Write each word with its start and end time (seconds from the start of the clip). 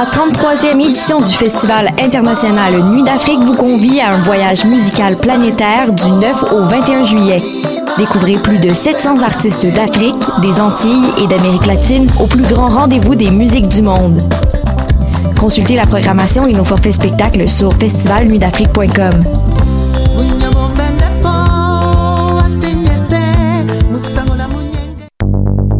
La 0.00 0.06
33e 0.06 0.80
édition 0.80 1.20
du 1.20 1.30
Festival 1.30 1.90
international 2.02 2.72
Nuit 2.84 3.02
d'Afrique 3.02 3.40
vous 3.40 3.52
convie 3.52 4.00
à 4.00 4.14
un 4.14 4.20
voyage 4.20 4.64
musical 4.64 5.14
planétaire 5.14 5.92
du 5.92 6.10
9 6.10 6.42
au 6.54 6.62
21 6.62 7.04
juillet. 7.04 7.42
Découvrez 7.98 8.38
plus 8.38 8.58
de 8.58 8.70
700 8.70 9.20
artistes 9.20 9.66
d'Afrique, 9.66 10.16
des 10.40 10.58
Antilles 10.58 11.04
et 11.22 11.26
d'Amérique 11.26 11.66
latine 11.66 12.10
au 12.18 12.26
plus 12.26 12.44
grand 12.44 12.70
rendez-vous 12.70 13.14
des 13.14 13.30
musiques 13.30 13.68
du 13.68 13.82
monde. 13.82 14.22
Consultez 15.38 15.76
la 15.76 15.84
programmation 15.84 16.46
et 16.46 16.54
nos 16.54 16.64
forfaits 16.64 16.94
spectacles 16.94 17.46
sur 17.46 17.74
festivalnuitdafrique.com. 17.74 19.69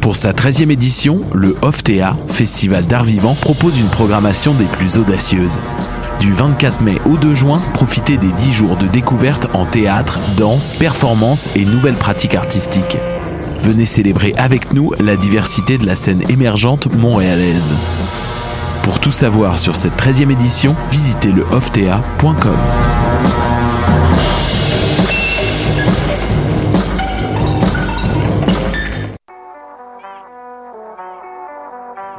Pour 0.00 0.16
sa 0.16 0.32
13e 0.32 0.70
édition, 0.70 1.20
le 1.32 1.56
OFTEA, 1.62 2.16
Festival 2.28 2.86
d'art 2.86 3.04
vivant, 3.04 3.34
propose 3.34 3.80
une 3.80 3.88
programmation 3.88 4.54
des 4.54 4.66
plus 4.66 4.98
audacieuses. 4.98 5.58
Du 6.20 6.32
24 6.32 6.82
mai 6.82 6.98
au 7.06 7.16
2 7.16 7.34
juin, 7.34 7.60
profitez 7.72 8.16
des 8.16 8.30
10 8.32 8.52
jours 8.52 8.76
de 8.76 8.86
découverte 8.86 9.48
en 9.54 9.66
théâtre, 9.66 10.18
danse, 10.36 10.74
performance 10.74 11.50
et 11.56 11.64
nouvelles 11.64 11.94
pratiques 11.94 12.34
artistiques. 12.34 12.98
Venez 13.60 13.86
célébrer 13.86 14.34
avec 14.36 14.72
nous 14.72 14.92
la 15.00 15.16
diversité 15.16 15.78
de 15.78 15.86
la 15.86 15.94
scène 15.94 16.22
émergente 16.28 16.92
montréalaise. 16.92 17.72
Pour 18.82 19.00
tout 19.00 19.12
savoir 19.12 19.58
sur 19.58 19.74
cette 19.74 19.96
13e 19.96 20.30
édition, 20.30 20.76
visitez 20.90 21.32
le 21.32 21.46
oftea.com. 21.50 22.56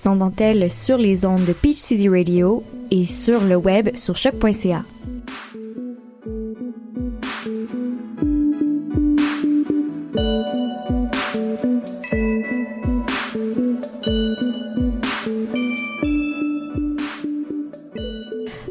Sans 0.00 0.14
dentelle 0.14 0.70
sur 0.70 0.96
les 0.96 1.26
ondes 1.26 1.44
de 1.44 1.52
Peach 1.52 1.74
City 1.74 2.08
Radio 2.08 2.62
et 2.92 3.04
sur 3.04 3.42
le 3.42 3.56
web 3.56 3.88
sur 3.96 4.14
choc.ca. 4.14 4.84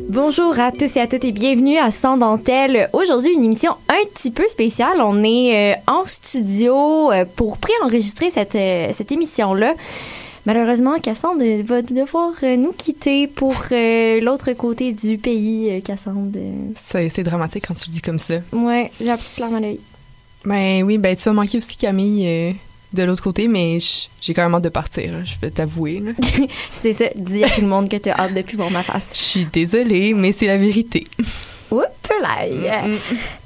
Bonjour 0.10 0.58
à 0.62 0.72
tous 0.72 0.96
et 0.96 1.02
à 1.02 1.08
toutes 1.08 1.26
et 1.26 1.34
bienvenue 1.34 1.78
à 1.78 1.92
Sans 1.92 2.16
Dentelle. 2.16 2.90
Aujourd'hui, 2.94 3.34
une 3.34 3.44
émission 3.44 3.74
un 3.90 4.08
petit 4.14 4.32
peu 4.32 4.48
spéciale. 4.48 5.02
On 5.02 5.22
est 5.26 5.74
euh, 5.74 5.80
en 5.88 6.06
studio 6.06 7.12
euh, 7.12 7.26
pour 7.36 7.58
pré-enregistrer 7.58 8.30
cette, 8.30 8.56
euh, 8.56 8.90
cette 8.94 9.12
émission-là. 9.12 9.76
Malheureusement, 10.48 10.98
Cassandre 10.98 11.44
va 11.62 11.82
devoir 11.82 12.32
euh, 12.42 12.56
nous 12.56 12.72
quitter 12.72 13.28
pour 13.28 13.54
euh, 13.74 14.22
l'autre 14.22 14.54
côté 14.54 14.94
du 14.94 15.18
pays, 15.18 15.70
euh, 15.70 15.82
Cassandre. 15.82 16.40
C'est, 16.74 17.24
dramatique 17.24 17.66
quand 17.68 17.74
tu 17.74 17.90
le 17.90 17.92
dis 17.92 18.02
comme 18.02 18.18
ça. 18.18 18.36
Ouais, 18.54 18.90
j'ai 18.98 19.08
la 19.08 19.18
petite 19.18 19.40
larme 19.40 19.56
à 19.56 19.60
l'œil. 19.60 19.82
Ben 20.46 20.84
oui, 20.84 20.98
ben 20.98 21.18
tu 21.18 21.24
vas 21.24 21.34
manquer 21.34 21.58
aussi 21.58 21.76
Camille 21.76 22.26
euh, 22.26 22.54
de 22.94 23.04
l'autre 23.04 23.22
côté, 23.22 23.50
mais 23.50 23.80
j'ai 24.22 24.34
quand 24.34 24.44
même 24.44 24.56
hâte 24.56 24.64
de 24.64 24.70
partir, 24.70 25.22
je 25.26 25.38
vais 25.42 25.52
t'avouer. 25.52 26.00
là. 26.00 26.12
C'est 26.72 26.94
ça, 26.94 27.08
dis 27.18 27.44
à 27.44 27.50
tout 27.50 27.60
le 27.60 27.68
monde 27.68 27.90
que 27.90 27.98
t'as 27.98 28.18
hâte 28.18 28.34
de 28.34 28.42
plus 28.42 28.56
voir 28.56 28.72
ma 28.72 28.84
face. 28.84 29.12
Je 29.16 29.22
suis 29.22 29.46
désolée, 29.52 30.14
mais 30.14 30.32
c'est 30.32 30.48
la 30.48 30.58
vérité. 30.58 31.08
Oups 31.72 32.10
là! 32.22 32.48
Mm, 32.48 32.94
mm. 32.94 32.98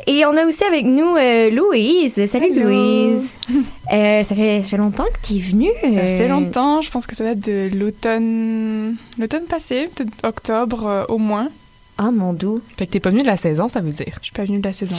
Et 0.08 0.26
on 0.26 0.36
a 0.38 0.46
aussi 0.46 0.64
avec 0.64 0.86
nous 0.86 1.16
euh, 1.16 1.50
Louise. 1.50 2.26
Salut 2.26 2.52
Hello. 2.52 2.70
Louise! 2.70 3.38
Euh, 3.92 4.24
ça, 4.24 4.36
fait, 4.36 4.62
ça 4.62 4.70
fait 4.70 4.78
longtemps 4.78 5.04
que 5.04 5.28
t'es 5.28 5.38
venue. 5.38 5.72
Ça 5.82 5.88
euh, 5.88 6.18
fait 6.18 6.30
longtemps, 6.30 6.80
je 6.80 6.90
pense 6.90 7.06
que 7.06 7.14
ça 7.14 7.26
date 7.26 7.42
de 7.42 7.70
l'automne 7.74 8.96
l'automne 9.20 9.44
passé, 9.44 9.90
peut-être 9.94 10.14
octobre 10.24 10.86
euh, 10.86 11.04
au 11.10 11.18
moins. 11.18 11.50
Ah, 11.98 12.10
mon 12.10 12.32
doux. 12.32 12.62
Fait 12.78 12.88
que 12.88 12.92
t'es 12.92 13.02
pas 13.02 13.10
venu 13.10 13.22
de 13.22 13.28
la 13.28 13.36
saison, 13.36 13.68
ça 13.68 13.82
veut 13.82 13.92
dire. 13.92 14.14
Je 14.22 14.28
suis 14.28 14.32
pas 14.34 14.46
venue 14.46 14.60
de 14.60 14.66
la 14.66 14.72
saison. 14.72 14.96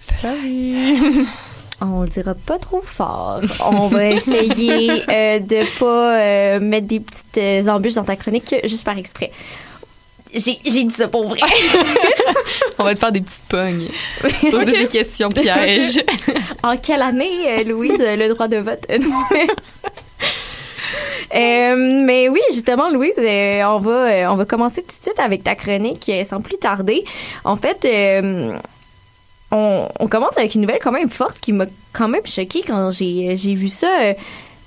Sorry. 0.00 0.74
On 1.80 2.02
le 2.02 2.08
dira 2.08 2.34
pas 2.34 2.58
trop 2.58 2.80
fort. 2.80 3.40
On 3.60 3.88
va 3.88 4.06
essayer 4.10 4.90
euh, 5.08 5.40
de 5.40 5.78
pas 5.78 6.18
euh, 6.18 6.60
mettre 6.60 6.86
des 6.86 7.00
petites 7.00 7.38
euh, 7.38 7.66
embûches 7.68 7.94
dans 7.94 8.04
ta 8.04 8.16
chronique 8.16 8.54
juste 8.64 8.84
par 8.84 8.96
exprès. 8.98 9.32
J'ai 10.34 10.54
dit 10.62 10.90
ça 10.90 11.08
pour 11.08 11.28
vrai. 11.28 11.40
On 12.78 12.84
va 12.84 12.94
te 12.94 12.98
faire 12.98 13.12
des 13.12 13.20
petites 13.20 13.44
pognes. 13.48 13.88
Poser 14.50 14.72
des 14.72 14.86
questions 14.86 15.28
pièges. 15.28 16.02
en 16.62 16.76
quelle 16.76 17.02
année, 17.02 17.30
euh, 17.48 17.64
Louise, 17.64 18.00
a 18.00 18.16
le 18.16 18.28
droit 18.28 18.48
de 18.48 18.58
vote? 18.58 18.86
Euh, 21.34 22.00
mais 22.04 22.28
oui, 22.28 22.40
justement, 22.52 22.90
Louise, 22.90 23.14
euh, 23.16 23.62
on 23.64 23.78
va 23.78 23.90
euh, 23.90 24.26
on 24.26 24.34
va 24.34 24.44
commencer 24.44 24.82
tout 24.82 24.88
de 24.88 24.92
suite 24.92 25.18
avec 25.18 25.42
ta 25.42 25.54
chronique 25.54 26.06
euh, 26.10 26.24
sans 26.24 26.42
plus 26.42 26.58
tarder. 26.58 27.04
En 27.44 27.56
fait, 27.56 27.86
euh, 27.86 28.54
on, 29.50 29.88
on 29.98 30.08
commence 30.08 30.36
avec 30.36 30.54
une 30.54 30.60
nouvelle 30.62 30.80
quand 30.82 30.92
même 30.92 31.08
forte 31.08 31.40
qui 31.40 31.52
m'a 31.52 31.64
quand 31.94 32.08
même 32.08 32.26
choquée 32.26 32.62
quand 32.66 32.90
j'ai 32.90 33.34
j'ai 33.36 33.54
vu 33.54 33.68
ça. 33.68 33.88
Euh, 34.02 34.14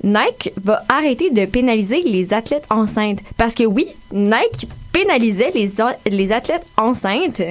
Nike 0.04 0.54
va 0.62 0.84
arrêter 0.90 1.30
de 1.32 1.46
pénaliser 1.46 2.02
les 2.02 2.34
athlètes 2.34 2.66
enceintes. 2.70 3.20
Parce 3.38 3.56
que 3.56 3.64
oui, 3.64 3.88
Nike 4.12 4.68
pénalisait 4.92 5.52
les, 5.54 5.72
les 6.10 6.32
athlètes 6.32 6.66
enceintes. 6.78 7.42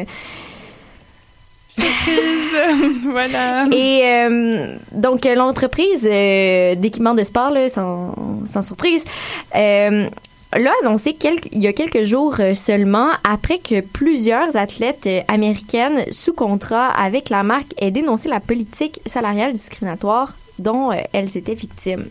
Surprise. 1.77 2.57
voilà. 3.11 3.67
Et 3.73 4.03
euh, 4.05 4.77
donc, 4.93 5.25
l'entreprise 5.25 6.09
euh, 6.11 6.75
d'équipement 6.77 7.15
de 7.15 7.23
sport, 7.25 7.51
là, 7.51 7.69
sans, 7.69 8.15
sans 8.47 8.63
surprise, 8.63 9.05
euh, 9.57 10.09
l'a 10.53 10.73
annoncé 10.83 11.15
quelques- 11.15 11.49
il 11.53 11.61
y 11.63 11.67
a 11.67 11.73
quelques 11.73 12.05
jours 12.05 12.37
euh, 12.39 12.55
seulement 12.55 13.09
après 13.29 13.59
que 13.59 13.81
plusieurs 13.81 14.57
athlètes 14.57 15.09
américaines 15.29 16.05
sous 16.13 16.33
contrat 16.33 16.87
avec 16.89 17.29
la 17.29 17.43
marque 17.43 17.75
aient 17.79 17.91
dénoncé 17.91 18.29
la 18.29 18.41
politique 18.41 19.01
salariale 19.07 19.53
discriminatoire 19.53 20.37
dont 20.61 20.93
elles 21.13 21.37
étaient 21.37 21.55
victimes. 21.55 22.07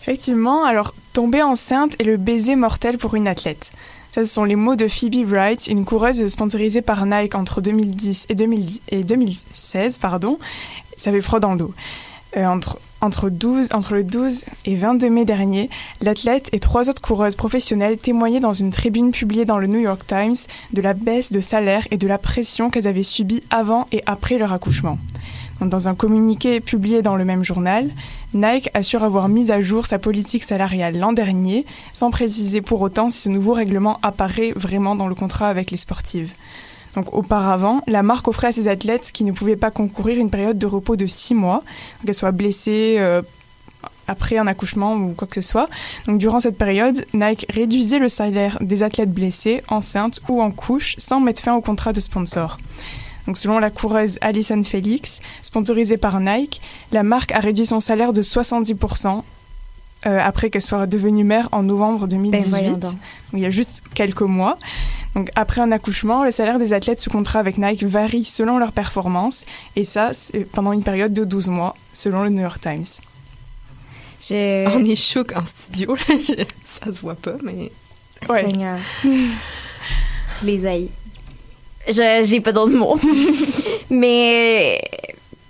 Effectivement, 0.00 0.64
alors 0.64 0.94
tomber 1.12 1.42
enceinte 1.42 1.92
est 2.00 2.04
le 2.04 2.16
baiser 2.16 2.56
mortel 2.56 2.96
pour 2.96 3.14
une 3.14 3.28
athlète. 3.28 3.72
Ce 4.12 4.24
sont 4.24 4.44
les 4.44 4.56
mots 4.56 4.74
de 4.74 4.88
Phoebe 4.88 5.24
Wright, 5.24 5.68
une 5.68 5.84
coureuse 5.84 6.26
sponsorisée 6.26 6.82
par 6.82 7.06
Nike 7.06 7.36
entre 7.36 7.60
2010 7.60 8.26
et, 8.28 8.34
2010 8.34 8.82
et 8.88 9.04
2016. 9.04 9.98
Pardon. 9.98 10.38
Ça 10.96 11.12
fait 11.12 11.20
froid 11.20 11.38
dans 11.38 11.54
le. 11.54 11.68
Euh, 12.36 12.44
entre, 12.44 12.78
entre, 13.00 13.28
12, 13.28 13.70
entre 13.72 13.94
le 13.94 14.04
12 14.04 14.44
et 14.64 14.76
22 14.76 15.10
mai 15.10 15.24
dernier, 15.24 15.68
l'athlète 16.00 16.48
et 16.52 16.60
trois 16.60 16.88
autres 16.88 17.02
coureuses 17.02 17.34
professionnelles 17.34 17.98
témoignaient 17.98 18.40
dans 18.40 18.52
une 18.52 18.70
tribune 18.70 19.10
publiée 19.10 19.44
dans 19.44 19.58
le 19.58 19.66
New 19.66 19.80
York 19.80 20.06
Times 20.06 20.36
de 20.72 20.80
la 20.80 20.94
baisse 20.94 21.32
de 21.32 21.40
salaire 21.40 21.88
et 21.90 21.96
de 21.96 22.06
la 22.06 22.18
pression 22.18 22.70
qu'elles 22.70 22.86
avaient 22.86 23.02
subie 23.02 23.42
avant 23.50 23.86
et 23.90 24.02
après 24.06 24.38
leur 24.38 24.52
accouchement. 24.52 24.98
Dans 25.60 25.88
un 25.88 25.94
communiqué 25.94 26.60
publié 26.60 27.02
dans 27.02 27.16
le 27.16 27.24
même 27.24 27.44
journal, 27.44 27.90
Nike 28.32 28.70
assure 28.72 29.04
avoir 29.04 29.28
mis 29.28 29.50
à 29.50 29.60
jour 29.60 29.84
sa 29.86 29.98
politique 29.98 30.42
salariale 30.42 30.98
l'an 30.98 31.12
dernier, 31.12 31.66
sans 31.92 32.10
préciser 32.10 32.62
pour 32.62 32.80
autant 32.80 33.10
si 33.10 33.20
ce 33.20 33.28
nouveau 33.28 33.52
règlement 33.52 33.98
apparaît 34.02 34.52
vraiment 34.56 34.96
dans 34.96 35.06
le 35.06 35.14
contrat 35.14 35.48
avec 35.48 35.70
les 35.70 35.76
sportives. 35.76 36.32
Donc 36.94 37.12
auparavant, 37.14 37.82
la 37.86 38.02
marque 38.02 38.26
offrait 38.26 38.48
à 38.48 38.52
ses 38.52 38.68
athlètes 38.68 39.10
qui 39.12 39.22
ne 39.24 39.32
pouvaient 39.32 39.56
pas 39.56 39.70
concourir 39.70 40.18
une 40.18 40.30
période 40.30 40.58
de 40.58 40.66
repos 40.66 40.96
de 40.96 41.06
six 41.06 41.34
mois, 41.34 41.62
qu'elles 42.04 42.14
soient 42.14 42.32
blessées 42.32 42.96
euh, 42.98 43.22
après 44.08 44.38
un 44.38 44.46
accouchement 44.46 44.94
ou 44.94 45.12
quoi 45.16 45.28
que 45.28 45.34
ce 45.34 45.42
soit. 45.42 45.68
Donc 46.06 46.18
durant 46.18 46.40
cette 46.40 46.58
période, 46.58 47.04
Nike 47.12 47.46
réduisait 47.50 47.98
le 47.98 48.08
salaire 48.08 48.58
des 48.60 48.82
athlètes 48.82 49.12
blessés, 49.12 49.62
enceintes 49.68 50.20
ou 50.28 50.42
en 50.42 50.50
couche 50.50 50.94
sans 50.96 51.20
mettre 51.20 51.42
fin 51.42 51.54
au 51.54 51.60
contrat 51.60 51.92
de 51.92 52.00
sponsor. 52.00 52.56
Donc 53.26 53.36
selon 53.36 53.58
la 53.58 53.70
coureuse 53.70 54.18
Alison 54.20 54.62
Felix, 54.62 55.20
sponsorisée 55.42 55.96
par 55.96 56.20
Nike, 56.20 56.60
la 56.92 57.02
marque 57.02 57.32
a 57.32 57.38
réduit 57.38 57.66
son 57.66 57.80
salaire 57.80 58.12
de 58.12 58.22
70% 58.22 59.22
euh, 60.06 60.18
après 60.18 60.48
qu'elle 60.48 60.62
soit 60.62 60.86
devenue 60.86 61.24
mère 61.24 61.50
en 61.52 61.62
novembre 61.62 62.06
2018. 62.06 62.78
donc, 62.78 62.94
il 63.34 63.40
y 63.40 63.46
a 63.46 63.50
juste 63.50 63.82
quelques 63.94 64.22
mois. 64.22 64.56
Donc 65.14 65.28
après 65.34 65.60
un 65.60 65.72
accouchement, 65.72 66.24
le 66.24 66.30
salaire 66.30 66.58
des 66.58 66.72
athlètes 66.72 67.02
sous 67.02 67.10
contrat 67.10 67.38
avec 67.38 67.58
Nike 67.58 67.84
varie 67.84 68.24
selon 68.24 68.58
leur 68.58 68.72
performance 68.72 69.44
et 69.76 69.84
ça 69.84 70.12
pendant 70.52 70.72
une 70.72 70.82
période 70.82 71.12
de 71.12 71.24
12 71.24 71.50
mois 71.50 71.76
selon 71.92 72.22
le 72.22 72.30
New 72.30 72.40
York 72.40 72.60
Times. 72.60 72.84
On 74.30 74.84
est 74.84 74.96
choc 74.96 75.32
en 75.36 75.44
studio, 75.44 75.96
ça 76.64 76.92
se 76.92 77.00
voit 77.00 77.14
pas 77.14 77.36
mais 77.42 77.70
ouais. 78.28 78.44
Seigneur. 78.44 78.78
Je 80.40 80.46
les 80.46 80.64
haïs. 80.64 80.88
J'ai 81.88 82.40
pas 82.40 82.52
d'autres 82.52 82.76
mots. 82.76 82.98
mais 83.90 84.80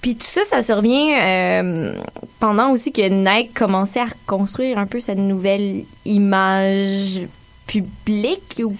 puis 0.01 0.15
tout 0.15 0.27
ça, 0.27 0.45
ça 0.45 0.63
survient 0.63 1.21
euh, 1.21 1.95
pendant 2.39 2.71
aussi 2.71 2.93
que 2.93 3.07
Nike 3.07 3.53
commençait 3.53 4.01
à 4.01 4.07
construire 4.27 4.79
un 4.79 4.87
peu 4.87 5.01
cette 5.01 5.19
nouvelle 5.19 5.85
image 6.07 7.21
publique 7.67 8.63
ou 8.65 8.75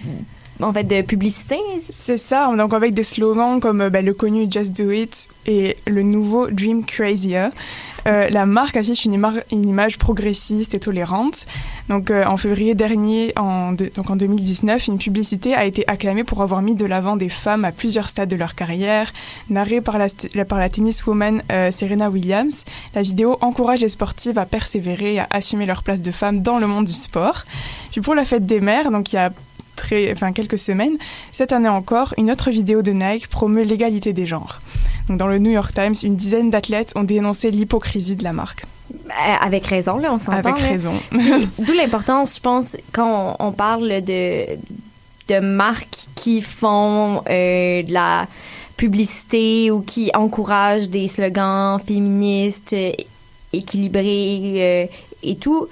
en 0.61 0.73
fait 0.73 0.83
de 0.83 1.01
publicité. 1.01 1.57
C'est 1.89 2.17
ça, 2.17 2.51
donc 2.55 2.73
avec 2.73 2.93
des 2.93 3.03
slogans 3.03 3.59
comme 3.59 3.89
ben, 3.89 4.03
le 4.03 4.13
connu 4.13 4.47
Just 4.49 4.75
Do 4.75 4.91
It 4.91 5.27
et 5.45 5.77
le 5.85 6.01
nouveau 6.01 6.47
Dream 6.49 6.83
Crazier. 6.85 7.49
Euh, 8.07 8.29
la 8.29 8.45
marque 8.45 8.77
affiche 8.77 9.05
une, 9.05 9.13
image 9.51 9.97
progressiste 9.97 10.73
et 10.73 10.79
tolérante. 10.79 11.45
Donc, 11.89 12.11
euh, 12.11 12.25
en 12.25 12.37
février 12.37 12.75
dernier, 12.75 13.33
en 13.37 13.73
donc 13.73 14.09
en 14.09 14.15
2019, 14.15 14.87
une 14.87 14.97
publicité 14.97 15.53
a 15.53 15.65
été 15.65 15.83
acclamée 15.87 16.23
pour 16.23 16.41
avoir 16.41 16.61
mis 16.61 16.75
de 16.75 16.85
l'avant 16.85 17.15
des 17.15 17.29
femmes 17.29 17.65
à 17.65 17.71
plusieurs 17.71 18.09
stades 18.09 18.29
de 18.29 18.35
leur 18.35 18.55
carrière. 18.55 19.11
Narrée 19.49 19.81
par 19.81 19.97
la, 19.97 20.07
par 20.45 20.59
la 20.59 20.69
tenniswoman 20.69 21.43
euh, 21.51 21.71
Serena 21.71 22.09
Williams, 22.09 22.65
la 22.95 23.01
vidéo 23.01 23.37
encourage 23.41 23.81
les 23.81 23.89
sportives 23.89 24.37
à 24.37 24.45
persévérer 24.45 25.15
et 25.15 25.19
à 25.19 25.27
assumer 25.29 25.65
leur 25.65 25.83
place 25.83 26.01
de 26.01 26.11
femme 26.11 26.41
dans 26.41 26.59
le 26.59 26.67
monde 26.67 26.85
du 26.85 26.93
sport. 26.93 27.45
Puis 27.91 28.01
pour 28.01 28.15
la 28.15 28.25
fête 28.25 28.45
des 28.45 28.61
mères, 28.61 28.91
donc 28.91 29.11
il 29.13 29.17
y 29.17 29.19
a 29.19 29.31
très, 29.75 30.11
enfin, 30.11 30.31
quelques 30.31 30.59
semaines, 30.59 30.97
cette 31.31 31.51
année 31.51 31.69
encore, 31.69 32.13
une 32.17 32.31
autre 32.31 32.49
vidéo 32.49 32.81
de 32.81 32.91
Nike 32.91 33.27
promeut 33.27 33.63
l'égalité 33.63 34.13
des 34.13 34.25
genres. 34.25 34.59
Donc, 35.07 35.17
dans 35.17 35.27
le 35.27 35.39
New 35.39 35.51
York 35.51 35.73
Times, 35.73 35.95
une 36.03 36.15
dizaine 36.15 36.49
d'athlètes 36.49 36.93
ont 36.95 37.03
dénoncé 37.03 37.51
l'hypocrisie 37.51 38.15
de 38.15 38.23
la 38.23 38.33
marque. 38.33 38.65
Euh, 38.93 39.35
avec 39.41 39.65
raison, 39.65 39.97
là, 39.97 40.13
on 40.13 40.19
s'entend. 40.19 40.53
Avec 40.53 40.63
raison. 40.63 40.93
D'où 41.59 41.73
l'importance, 41.73 42.35
je 42.35 42.41
pense, 42.41 42.77
quand 42.91 43.35
on, 43.39 43.51
parle 43.51 44.01
de, 44.01 44.57
de 45.27 45.39
marques 45.39 46.07
qui 46.15 46.41
font 46.41 47.23
euh, 47.29 47.83
de 47.83 47.93
la 47.93 48.27
publicité 48.77 49.71
ou 49.71 49.81
qui 49.81 50.11
encouragent 50.13 50.89
des 50.89 51.07
slogans 51.07 51.79
féministes, 51.85 52.73
euh, 52.73 52.91
équilibrés 53.53 54.89
et 55.23 55.35
tout. 55.35 55.67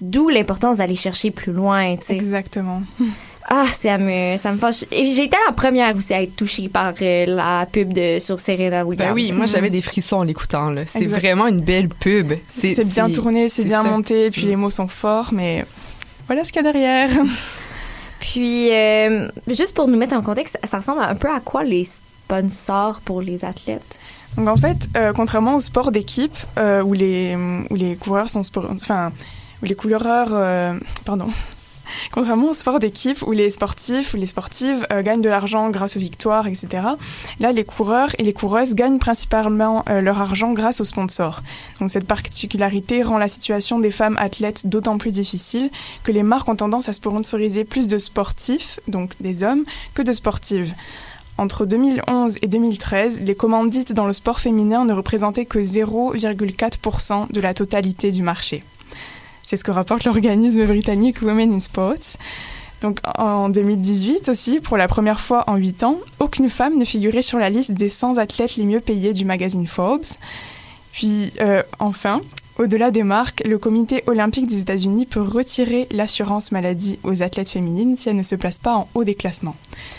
D'où 0.00 0.28
l'importance 0.28 0.78
d'aller 0.78 0.96
chercher 0.96 1.30
plus 1.30 1.52
loin, 1.52 1.96
tu 1.96 2.06
sais. 2.06 2.16
Exactement. 2.16 2.82
Ah, 3.48 3.66
ça 3.70 3.96
me, 3.96 4.36
ça 4.36 4.52
me 4.52 4.58
fâche. 4.58 4.84
J'ai 4.90 5.24
été 5.24 5.36
la 5.46 5.52
première 5.52 5.94
aussi 5.96 6.12
à 6.12 6.22
être 6.22 6.34
touchée 6.34 6.68
par 6.68 6.92
euh, 7.00 7.26
la 7.26 7.66
pub 7.70 7.92
de, 7.92 8.18
sur 8.18 8.40
Serena 8.40 8.84
Williams. 8.84 9.10
Ben 9.10 9.14
oui, 9.14 9.30
moi 9.30 9.46
j'avais 9.46 9.70
des 9.70 9.80
frissons 9.80 10.16
en 10.16 10.22
l'écoutant. 10.24 10.74
C'est 10.86 11.04
vraiment 11.04 11.46
une 11.46 11.60
belle 11.60 11.88
pub. 11.88 12.32
C'est 12.48 12.84
bien 12.84 13.10
tourné, 13.10 13.48
c'est 13.48 13.64
bien 13.64 13.84
monté, 13.84 14.30
puis 14.30 14.46
mm. 14.46 14.48
les 14.48 14.56
mots 14.56 14.70
sont 14.70 14.88
forts, 14.88 15.30
mais 15.32 15.64
voilà 16.26 16.42
ce 16.42 16.50
qu'il 16.50 16.64
y 16.64 16.66
a 16.66 16.72
derrière. 16.72 17.10
Puis, 18.18 18.72
euh, 18.72 19.28
juste 19.46 19.76
pour 19.76 19.86
nous 19.86 19.96
mettre 19.96 20.14
en 20.14 20.22
contexte, 20.22 20.58
ça 20.64 20.78
ressemble 20.78 21.02
un 21.02 21.14
peu 21.14 21.28
à 21.30 21.38
quoi 21.38 21.62
les 21.62 21.84
sponsors 21.84 23.00
pour 23.00 23.20
les 23.20 23.44
athlètes? 23.44 24.00
Donc 24.36 24.48
en 24.48 24.56
fait, 24.56 24.88
euh, 24.96 25.12
contrairement 25.14 25.56
au 25.56 25.60
sport 25.60 25.92
d'équipe, 25.92 26.36
où, 26.56 26.92
les, 26.92 27.36
où 27.70 27.74
les 27.76 27.94
coureurs 27.94 28.28
sont... 28.28 28.40
Enfin, 28.56 29.12
où 29.62 29.66
les 29.66 29.74
coureurs... 29.74 30.30
pardon 31.04 31.30
Contrairement 32.12 32.50
au 32.50 32.52
sport 32.52 32.78
d'équipe 32.78 33.22
où 33.22 33.32
les 33.32 33.50
sportifs 33.50 34.14
ou 34.14 34.16
les 34.16 34.26
sportives 34.26 34.86
euh, 34.92 35.02
gagnent 35.02 35.22
de 35.22 35.28
l'argent 35.28 35.70
grâce 35.70 35.96
aux 35.96 36.00
victoires, 36.00 36.46
etc. 36.46 36.68
Là, 37.40 37.52
les 37.52 37.64
coureurs 37.64 38.10
et 38.18 38.22
les 38.22 38.32
coureuses 38.32 38.74
gagnent 38.74 38.98
principalement 38.98 39.84
euh, 39.88 40.00
leur 40.00 40.20
argent 40.20 40.52
grâce 40.52 40.80
aux 40.80 40.84
sponsors. 40.84 41.42
Donc 41.80 41.90
cette 41.90 42.06
particularité 42.06 43.02
rend 43.02 43.18
la 43.18 43.28
situation 43.28 43.78
des 43.78 43.90
femmes 43.90 44.16
athlètes 44.18 44.66
d'autant 44.66 44.98
plus 44.98 45.12
difficile 45.12 45.70
que 46.02 46.12
les 46.12 46.22
marques 46.22 46.48
ont 46.48 46.56
tendance 46.56 46.88
à 46.88 46.92
sponsoriser 46.92 47.64
plus 47.64 47.88
de 47.88 47.98
sportifs, 47.98 48.80
donc 48.88 49.12
des 49.20 49.42
hommes, 49.42 49.64
que 49.94 50.02
de 50.02 50.12
sportives. 50.12 50.74
Entre 51.38 51.66
2011 51.66 52.38
et 52.40 52.46
2013, 52.46 53.20
les 53.20 53.34
commandites 53.34 53.92
dans 53.92 54.06
le 54.06 54.14
sport 54.14 54.40
féminin 54.40 54.86
ne 54.86 54.94
représentaient 54.94 55.44
que 55.44 55.58
0,4% 55.58 57.30
de 57.30 57.40
la 57.42 57.52
totalité 57.52 58.10
du 58.10 58.22
marché. 58.22 58.64
C'est 59.46 59.56
ce 59.56 59.64
que 59.64 59.70
rapporte 59.70 60.04
l'organisme 60.04 60.66
britannique 60.66 61.22
Women 61.22 61.54
in 61.54 61.60
Sports. 61.60 62.18
Donc 62.82 62.98
en 63.16 63.48
2018 63.48 64.28
aussi, 64.28 64.60
pour 64.60 64.76
la 64.76 64.88
première 64.88 65.20
fois 65.20 65.44
en 65.46 65.56
8 65.56 65.84
ans, 65.84 66.00
aucune 66.18 66.50
femme 66.50 66.76
ne 66.76 66.84
figurait 66.84 67.22
sur 67.22 67.38
la 67.38 67.48
liste 67.48 67.72
des 67.72 67.88
100 67.88 68.18
athlètes 68.18 68.56
les 68.56 68.64
mieux 68.64 68.80
payés 68.80 69.12
du 69.12 69.24
magazine 69.24 69.66
Forbes. 69.66 70.04
Puis 70.92 71.32
euh, 71.40 71.62
enfin, 71.78 72.20
au-delà 72.58 72.90
des 72.90 73.04
marques, 73.04 73.42
le 73.46 73.56
comité 73.56 74.02
olympique 74.08 74.48
des 74.48 74.60
États-Unis 74.60 75.06
peut 75.06 75.22
retirer 75.22 75.86
l'assurance 75.92 76.50
maladie 76.52 76.98
aux 77.04 77.22
athlètes 77.22 77.48
féminines 77.48 77.96
si 77.96 78.08
elles 78.08 78.16
ne 78.16 78.22
se 78.22 78.34
placent 78.34 78.58
pas 78.58 78.74
en 78.74 78.88
haut 78.94 79.04
des 79.04 79.14
classements. 79.14 79.56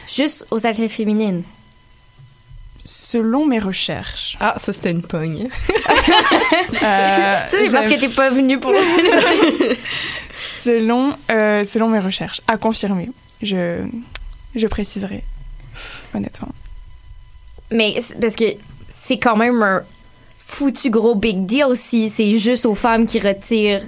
Juste 0.08 0.46
aux 0.52 0.68
athlètes 0.68 0.92
féminines 0.92 1.44
selon 2.88 3.46
mes 3.46 3.60
recherches. 3.60 4.38
Ah, 4.40 4.56
ça 4.60 4.72
c'était 4.72 4.92
une 4.92 5.02
pogne. 5.02 5.50
euh, 5.70 7.40
c'est 7.46 7.70
parce 7.72 7.88
que 7.88 8.00
t'es 8.00 8.08
pas 8.08 8.30
venu 8.30 8.60
pour 8.60 8.72
le. 8.72 8.78
selon, 10.38 11.16
euh, 11.30 11.66
selon 11.66 11.90
mes 11.90 12.00
recherches, 12.00 12.42
à 12.48 12.58
confirmer. 12.58 13.10
Je, 13.42 13.86
je 14.56 14.68
préciserai, 14.68 15.24
honnêtement. 16.16 16.50
Mais 17.72 17.96
parce 18.22 18.38
que 18.38 18.46
c'est 18.88 19.20
quand 19.20 19.36
même 19.36 19.62
un 19.62 19.84
foutu 20.40 20.90
gros 20.90 21.16
big 21.16 21.46
deal 21.46 21.76
si 21.76 22.10
c'est 22.10 22.40
juste 22.40 22.66
aux 22.66 22.76
femmes 22.76 23.06
qui 23.06 23.20
retirent 23.20 23.84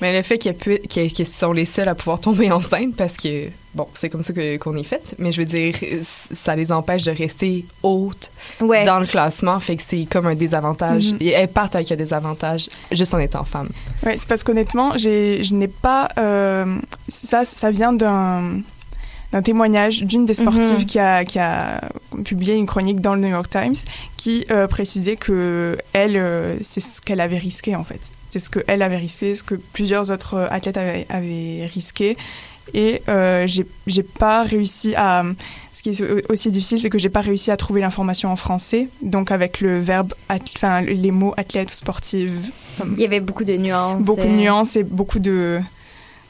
mais 0.00 0.12
le 0.12 0.22
fait 0.22 0.38
qu'ils 0.38 1.26
sont 1.26 1.52
les 1.52 1.64
seuls 1.64 1.88
à 1.88 1.94
pouvoir 1.94 2.20
tomber 2.20 2.50
enceinte 2.50 2.94
parce 2.96 3.16
que, 3.16 3.48
bon, 3.76 3.86
c'est 3.94 4.08
comme 4.08 4.22
ça 4.22 4.32
qu'on 4.58 4.76
est 4.76 4.82
fait, 4.82 5.14
mais 5.18 5.30
je 5.30 5.42
veux 5.42 5.46
dire, 5.46 5.74
ça 6.02 6.56
les 6.56 6.72
empêche 6.72 7.04
de 7.04 7.12
rester 7.12 7.64
hautes 7.82 8.32
dans 8.60 8.98
le 8.98 9.06
classement, 9.06 9.60
fait 9.60 9.76
que 9.76 9.82
c'est 9.82 10.06
comme 10.10 10.26
un 10.26 10.34
désavantage. 10.34 11.12
Mm-hmm. 11.12 11.22
Et 11.22 11.28
elles 11.28 11.48
partent 11.48 11.76
avec 11.76 11.92
un 11.92 11.96
désavantage 11.96 12.68
juste 12.90 13.12
en 13.14 13.18
étant 13.18 13.44
femme. 13.44 13.68
Oui, 14.04 14.12
c'est 14.16 14.28
parce 14.28 14.42
qu'honnêtement, 14.42 14.96
je 14.96 15.54
n'ai 15.54 15.68
pas. 15.68 16.08
Euh, 16.18 16.78
ça, 17.08 17.44
ça 17.44 17.70
vient 17.70 17.92
d'un 17.92 18.60
d'un 19.32 19.42
témoignage 19.42 20.04
d'une 20.04 20.24
des 20.24 20.34
sportives 20.34 20.82
mm-hmm. 20.82 20.86
qui, 20.86 20.98
a, 21.00 21.24
qui 21.24 21.40
a 21.40 21.80
publié 22.24 22.54
une 22.54 22.66
chronique 22.66 23.00
dans 23.00 23.16
le 23.16 23.20
New 23.20 23.28
York 23.28 23.50
Times 23.50 23.74
qui 24.16 24.46
euh, 24.52 24.68
précisait 24.68 25.16
que 25.16 25.76
elle, 25.92 26.16
euh, 26.16 26.56
c'est 26.60 26.80
ce 26.80 27.00
qu'elle 27.00 27.20
avait 27.20 27.36
risqué 27.36 27.74
en 27.74 27.82
fait. 27.82 28.00
C'est 28.28 28.38
ce 28.38 28.48
qu'elle 28.48 28.82
avait 28.82 28.96
risqué, 28.96 29.34
ce 29.34 29.42
que 29.42 29.56
plusieurs 29.56 30.12
autres 30.12 30.46
athlètes 30.50 30.76
avaient, 30.76 31.66
risqué. 31.66 32.16
Et 32.74 33.02
euh, 33.08 33.46
j'ai 33.46 34.02
pas 34.02 34.42
réussi 34.42 34.94
à. 34.96 35.24
Ce 35.72 35.82
qui 35.82 35.90
est 35.90 36.30
aussi 36.30 36.50
difficile, 36.50 36.80
c'est 36.80 36.90
que 36.90 36.98
j'ai 36.98 37.08
pas 37.08 37.20
réussi 37.20 37.50
à 37.50 37.56
trouver 37.56 37.80
l'information 37.80 38.30
en 38.30 38.36
français. 38.36 38.88
Donc, 39.02 39.30
avec 39.30 39.60
le 39.60 39.78
verbe, 39.78 40.14
enfin, 40.28 40.80
les 40.80 41.10
mots 41.10 41.34
athlète 41.36 41.70
ou 41.70 41.74
sportive. 41.74 42.50
Il 42.96 43.00
y 43.00 43.04
avait 43.04 43.20
beaucoup 43.20 43.44
de 43.44 43.56
nuances. 43.56 44.04
Beaucoup 44.04 44.22
de 44.22 44.26
euh. 44.26 44.36
nuances 44.36 44.76
et 44.76 44.84
beaucoup 44.84 45.18
de 45.18 45.60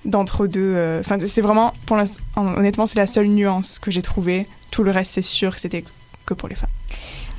d'entre-deux. 0.04 1.00
Enfin, 1.00 1.18
c'est 1.18 1.40
vraiment, 1.40 1.74
pour 1.86 1.98
honnêtement, 2.36 2.86
c'est 2.86 2.98
la 2.98 3.06
seule 3.06 3.28
nuance 3.28 3.78
que 3.78 3.90
j'ai 3.90 4.02
trouvée. 4.02 4.46
Tout 4.70 4.84
le 4.84 4.90
reste, 4.90 5.12
c'est 5.12 5.22
sûr 5.22 5.54
que 5.54 5.60
c'était 5.60 5.84
que 6.26 6.34
pour 6.34 6.48
les 6.48 6.54
femmes. 6.54 6.70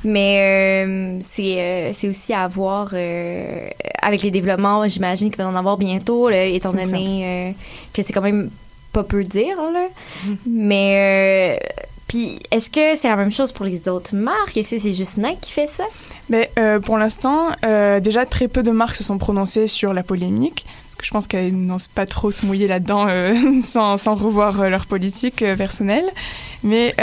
Mais 0.04 0.84
euh, 0.86 1.18
c'est 1.20 1.60
euh, 1.60 1.90
c'est 1.92 2.08
aussi 2.08 2.32
à 2.32 2.46
voir 2.46 2.90
euh, 2.92 3.68
avec 4.00 4.22
les 4.22 4.30
développements, 4.30 4.86
j'imagine 4.86 5.30
qu'il 5.30 5.42
va 5.42 5.48
en 5.48 5.56
avoir 5.56 5.76
bientôt, 5.76 6.30
étant 6.30 6.72
donné 6.72 7.54
que 7.92 8.02
c'est 8.02 8.12
quand 8.12 8.22
même 8.22 8.50
pas 8.92 9.04
peu 9.04 9.22
dire. 9.22 9.56
Là. 9.56 9.88
Mm-hmm. 10.26 10.36
Mais 10.46 11.60
puis, 12.06 12.38
est-ce 12.50 12.70
que 12.70 12.94
c'est 12.94 13.08
la 13.08 13.16
même 13.16 13.30
chose 13.30 13.52
pour 13.52 13.66
les 13.66 13.88
autres 13.88 14.14
marques? 14.14 14.56
Est-ce 14.56 14.76
que 14.76 14.80
c'est 14.80 14.94
juste 14.94 15.18
Nike 15.18 15.40
qui 15.42 15.52
fait 15.52 15.66
ça? 15.66 15.84
Mais 16.30 16.50
pour 16.84 16.96
l'instant, 16.96 17.50
déjà 17.62 18.24
très 18.24 18.48
peu 18.48 18.62
de 18.62 18.70
marques 18.70 18.96
se 18.96 19.04
sont 19.04 19.18
prononcées 19.18 19.66
sur 19.66 19.92
la 19.92 20.02
polémique 20.02 20.64
je 21.02 21.10
pense 21.10 21.26
qu'elles 21.26 21.54
n'osent 21.56 21.88
pas 21.88 22.06
trop 22.06 22.30
se 22.30 22.44
mouiller 22.44 22.66
là-dedans 22.66 23.06
euh, 23.08 23.34
sans, 23.64 23.96
sans, 23.96 24.14
revoir 24.14 24.60
euh, 24.60 24.68
leur 24.68 24.86
politique 24.86 25.42
euh, 25.42 25.56
personnelle. 25.56 26.06
Mais, 26.64 26.94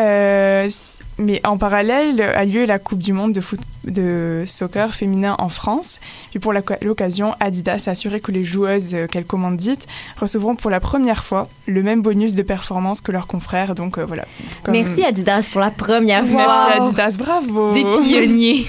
mais 1.18 1.42
en 1.46 1.58
parallèle 1.58 2.20
a 2.22 2.44
lieu 2.44 2.66
la 2.66 2.78
Coupe 2.78 3.00
du 3.00 3.14
Monde 3.14 3.32
de, 3.32 3.40
foot, 3.40 3.62
de 3.86 4.44
soccer 4.46 4.94
féminin 4.94 5.38
en 5.40 5.48
France. 5.48 6.02
Puis 6.32 6.40
pour 6.40 6.52
l'occasion, 6.52 7.36
Adidas 7.40 7.86
a 7.88 7.92
assuré 7.92 8.20
que 8.20 8.34
les 8.34 8.44
joueuses 8.44 8.98
qu'elle 9.10 9.24
commande 9.24 9.56
dites 9.56 9.88
recevront 10.18 10.58
pour 10.58 10.70
la 10.70 10.82
première 10.82 11.24
fois 11.24 11.48
le 11.68 11.84
même 11.84 12.02
bonus 12.02 12.36
de 12.36 12.44
performance 12.44 13.00
que 13.00 13.14
leurs 13.14 13.28
confrères. 13.28 13.76
Donc 13.76 13.98
voilà. 13.98 14.26
Merci 14.68 15.06
Adidas 15.06 15.48
pour 15.50 15.62
la 15.62 15.72
première 15.72 16.26
fois. 16.26 16.68
Merci 16.68 16.82
Adidas, 16.82 17.16
bravo. 17.18 17.74
Des 17.74 17.86
pionniers. 18.04 18.68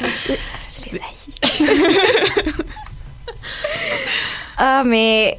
je, 0.00 0.32
je 0.68 0.90
les 0.90 0.98
haïs. 0.98 1.40
Ah, 4.58 4.82
mais. 4.84 5.38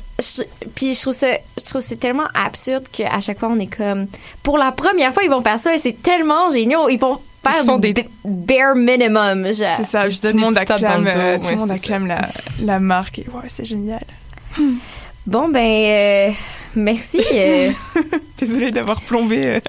puis 0.76 0.94
je 0.94 1.02
trouve 1.02 1.14
ça. 1.14 1.28
Je 1.58 1.64
trouve 1.64 1.82
c'est 1.82 1.96
tellement 1.98 2.28
absurde 2.34 2.86
qu'à 2.92 3.20
chaque 3.22 3.40
fois, 3.40 3.50
on 3.52 3.60
est 3.60 3.74
comme. 3.74 4.08
Pour 4.44 4.58
la 4.58 4.72
première 4.72 5.14
fois, 5.14 5.24
ils 5.24 5.30
vont 5.30 5.42
faire 5.42 5.60
ça 5.60 5.76
et 5.76 5.80
c'est 5.80 6.02
tellement 6.02 6.50
génial. 6.50 6.82
Ils 6.90 7.00
vont 7.00 7.20
faire 7.44 7.80
des 7.80 7.94
bare 8.24 8.76
minimum. 8.76 9.48
C'est 9.54 9.86
ça, 9.86 10.10
tout 10.10 10.28
le 10.28 10.40
monde 10.40 10.58
acclame, 10.58 11.08
euh, 11.08 11.38
tout 11.40 11.50
le 11.50 11.56
monde 11.58 11.72
acclame 11.72 12.08
la, 12.08 12.30
la, 12.62 12.80
marque 12.80 13.20
et 13.20 13.26
ouais, 13.34 13.48
c'est 13.48 13.66
génial. 13.66 14.04
Bon, 15.26 15.50
ben. 15.50 15.60
Euh, 15.60 16.32
merci. 16.76 17.20
Euh. 17.34 17.72
Désolée 18.38 18.72
d'avoir 18.72 19.02
plombé. 19.02 19.60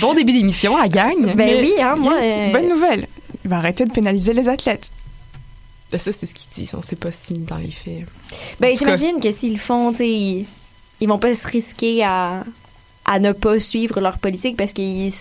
bon 0.00 0.14
début 0.14 0.32
d'émission, 0.32 0.76
la 0.76 0.88
gagne. 0.88 1.34
Ben 1.34 1.58
oui, 1.60 1.72
hein, 1.80 1.96
moi. 1.96 2.14
Bonne 2.52 2.68
nouvelle. 2.68 3.06
Il 3.44 3.50
va 3.50 3.56
arrêter 3.56 3.86
de 3.86 3.92
pénaliser 3.92 4.34
les 4.34 4.48
athlètes. 4.48 4.90
Ben, 5.90 5.98
ça, 5.98 6.12
c'est 6.12 6.26
ce 6.26 6.34
qu'ils 6.34 6.50
disent. 6.54 6.74
On 6.74 6.80
sait 6.80 6.96
pas 6.96 7.12
si 7.12 7.34
dans 7.34 7.56
les 7.56 7.70
faits. 7.70 8.06
Ben, 8.60 8.74
j'imagine 8.76 9.20
que 9.20 9.30
s'ils 9.30 9.58
font, 9.58 9.92
ils, 9.92 10.46
ils 11.00 11.08
vont 11.08 11.18
pas 11.18 11.34
se 11.34 11.48
risquer 11.48 12.04
à, 12.04 12.44
à 13.04 13.18
ne 13.18 13.32
pas 13.32 13.58
suivre 13.58 14.00
leur 14.00 14.18
politique 14.18 14.56
parce 14.56 14.72
qu'ils 14.72 15.12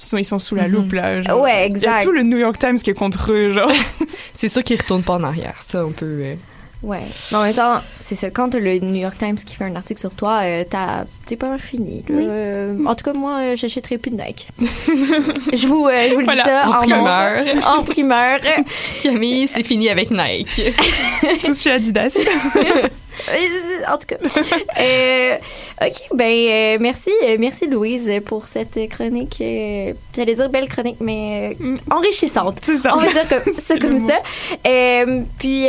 ils 0.00 0.04
sont, 0.04 0.16
ils 0.16 0.24
sont 0.24 0.38
sous 0.38 0.54
la 0.54 0.68
loupe, 0.68 0.92
là. 0.92 1.22
Genre. 1.22 1.40
Ouais, 1.40 1.66
exact. 1.66 1.82
Il 1.82 1.84
y 1.84 2.02
a 2.02 2.04
tout 2.04 2.12
le 2.12 2.22
New 2.22 2.38
York 2.38 2.56
Times 2.58 2.78
qui 2.78 2.90
est 2.90 2.94
contre 2.94 3.32
eux, 3.32 3.50
genre. 3.50 3.70
c'est 4.32 4.48
sûr 4.48 4.62
qu'ils 4.62 4.80
retournent 4.80 5.02
pas 5.02 5.14
en 5.14 5.24
arrière. 5.24 5.56
Ça, 5.60 5.84
on 5.84 5.90
peut. 5.90 6.20
Euh, 6.22 6.34
Ouais. 6.82 7.02
Mais 7.30 7.36
en 7.36 7.42
même 7.42 7.54
temps, 7.54 7.80
c'est 7.98 8.14
ça. 8.14 8.30
Quand 8.30 8.54
le 8.54 8.78
New 8.78 9.00
York 9.00 9.18
Times 9.18 9.34
qui 9.34 9.56
fait 9.56 9.64
un 9.64 9.74
article 9.74 10.00
sur 10.00 10.14
toi, 10.14 10.40
euh, 10.44 10.64
t'as, 10.68 11.04
t'es 11.26 11.36
pas 11.36 11.48
mal 11.48 11.58
fini. 11.58 12.04
Euh, 12.10 12.76
en 12.86 12.94
tout 12.94 13.04
cas, 13.04 13.12
moi, 13.12 13.38
euh, 13.40 13.56
j'achèterai 13.56 13.98
plus 13.98 14.10
de 14.10 14.16
Nike. 14.16 14.48
je 14.60 15.66
vous, 15.66 15.88
je 15.90 16.14
vous 16.14 16.20
le 16.20 16.26
dis 16.26 16.40
ça 16.42 16.68
en 16.68 16.82
primeur. 16.82 17.44
en 17.66 17.82
primeur. 17.82 18.38
Camille, 19.02 19.48
c'est 19.48 19.64
fini 19.64 19.88
avec 19.88 20.10
Nike. 20.10 20.72
Tout 21.42 21.54
chez 21.54 21.72
Adidas. 21.72 22.16
en 23.88 23.98
tout 23.98 24.06
cas. 24.06 24.16
Euh, 24.80 25.36
OK, 25.82 25.94
ben 26.14 26.24
euh, 26.24 26.78
merci, 26.80 27.10
euh, 27.24 27.36
merci 27.38 27.66
Louise 27.66 28.10
pour 28.24 28.46
cette 28.46 28.78
chronique. 28.88 29.36
J'allais 29.38 30.34
dire 30.34 30.48
belle 30.48 30.68
chronique, 30.68 30.98
mais 31.00 31.56
enrichissante. 31.90 32.58
C'est 32.62 32.76
ça. 32.76 32.94
On 32.94 33.00
va 33.00 33.10
dire 33.10 33.24
ça 33.58 33.78
comme 33.78 33.98
ça. 33.98 34.18
puis 35.38 35.66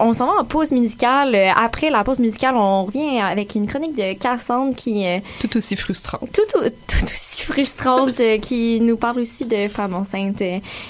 on 0.00 0.12
s'en 0.12 0.26
va 0.26 0.40
en 0.40 0.44
pause 0.44 0.72
musicale. 0.72 1.34
Après 1.56 1.88
la 1.88 2.04
pause 2.04 2.20
musicale, 2.20 2.56
on 2.56 2.84
revient 2.84 3.20
avec 3.20 3.54
une 3.54 3.66
chronique 3.66 3.96
de 3.96 4.12
Cassandre 4.14 4.74
qui 4.74 5.06
tout 5.40 5.56
aussi 5.56 5.76
frustrante. 5.76 6.30
Tout, 6.32 6.58
tout, 6.58 7.04
aussi 7.04 7.42
frustrante 7.42 8.20
qui 8.42 8.80
nous 8.80 8.96
parle 8.96 9.20
aussi 9.20 9.44
de 9.46 9.68
femmes 9.68 9.94
enceintes. 9.94 10.42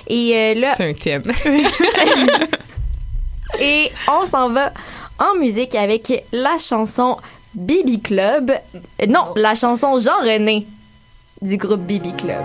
Et 0.08 0.54
là. 0.54 0.74
C'est 0.76 0.90
un 0.90 0.94
thème. 0.94 1.32
Et 3.60 3.90
on 4.08 4.26
s'en 4.26 4.50
va 4.50 4.72
en 5.22 5.38
musique 5.38 5.74
avec 5.74 6.26
la 6.32 6.58
chanson 6.58 7.16
Baby 7.54 8.00
Club. 8.00 8.52
Non, 9.08 9.32
la 9.36 9.54
chanson 9.54 9.98
Jean-René 9.98 10.66
du 11.40 11.56
groupe 11.56 11.80
Baby 11.80 12.12
Club. 12.12 12.42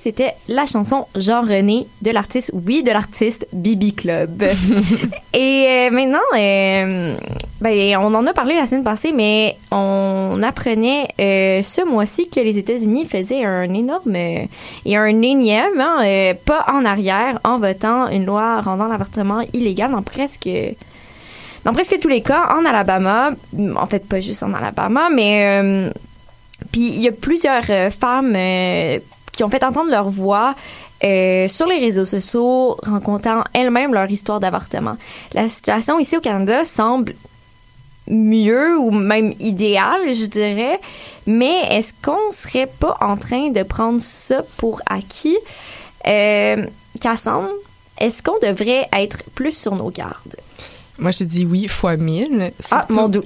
C'était 0.00 0.34
la 0.48 0.64
chanson 0.64 1.06
Jean-René 1.14 1.86
de 2.00 2.10
l'artiste, 2.10 2.52
oui, 2.54 2.82
de 2.82 2.90
l'artiste 2.90 3.46
Bibi 3.52 3.92
Club. 3.92 4.42
et 5.34 5.66
euh, 5.68 5.90
maintenant, 5.90 6.18
euh, 6.36 7.16
ben, 7.60 7.96
on 7.98 8.14
en 8.14 8.26
a 8.26 8.32
parlé 8.32 8.54
la 8.54 8.66
semaine 8.66 8.82
passée, 8.82 9.12
mais 9.12 9.58
on 9.70 10.40
apprenait 10.42 11.08
euh, 11.20 11.62
ce 11.62 11.84
mois-ci 11.86 12.30
que 12.30 12.40
les 12.40 12.56
États-Unis 12.56 13.04
faisaient 13.04 13.44
un 13.44 13.72
énorme 13.74 14.16
et 14.16 14.96
un 14.96 15.22
énième 15.22 15.78
hein, 15.78 16.34
pas 16.46 16.64
en 16.72 16.84
arrière 16.86 17.38
en 17.44 17.58
votant 17.58 18.08
une 18.08 18.24
loi 18.24 18.62
rendant 18.62 18.88
l'avortement 18.88 19.42
illégal 19.52 19.90
dans 19.90 20.02
presque 20.02 20.48
dans 21.64 21.72
presque 21.72 21.98
tous 22.00 22.08
les 22.08 22.22
cas 22.22 22.56
en 22.56 22.64
Alabama. 22.64 23.32
En 23.76 23.86
fait, 23.86 24.08
pas 24.08 24.20
juste 24.20 24.42
en 24.42 24.54
Alabama, 24.54 25.08
mais 25.14 25.92
puis 26.72 26.88
il 26.88 27.00
y 27.00 27.08
a 27.08 27.12
plusieurs 27.12 27.92
femmes 27.92 28.34
ont 29.44 29.48
fait 29.48 29.64
entendre 29.64 29.90
leur 29.90 30.08
voix 30.08 30.54
euh, 31.02 31.48
sur 31.48 31.66
les 31.66 31.78
réseaux 31.78 32.04
sociaux, 32.04 32.76
rencontrant 32.82 33.44
elles-mêmes 33.52 33.94
leur 33.94 34.10
histoire 34.10 34.40
d'avortement. 34.40 34.96
La 35.32 35.48
situation 35.48 35.98
ici 35.98 36.16
au 36.16 36.20
Canada 36.20 36.64
semble 36.64 37.14
mieux 38.06 38.78
ou 38.78 38.90
même 38.90 39.34
idéale, 39.38 40.12
je 40.12 40.26
dirais, 40.26 40.80
mais 41.26 41.62
est-ce 41.70 41.94
qu'on 42.02 42.32
serait 42.32 42.66
pas 42.66 42.96
en 43.00 43.16
train 43.16 43.50
de 43.50 43.62
prendre 43.62 44.00
ça 44.00 44.42
pour 44.56 44.82
acquis? 44.86 45.38
Euh, 46.06 46.66
Cassandre, 47.00 47.50
est-ce 47.98 48.22
qu'on 48.22 48.38
devrait 48.42 48.88
être 48.92 49.22
plus 49.34 49.56
sur 49.56 49.74
nos 49.76 49.90
gardes? 49.90 50.36
Moi, 51.00 51.12
je 51.12 51.24
dis 51.24 51.46
oui 51.46 51.66
fois 51.66 51.96
mille. 51.96 52.52
ah, 52.70 52.84
mon 52.90 53.08
doux. 53.08 53.24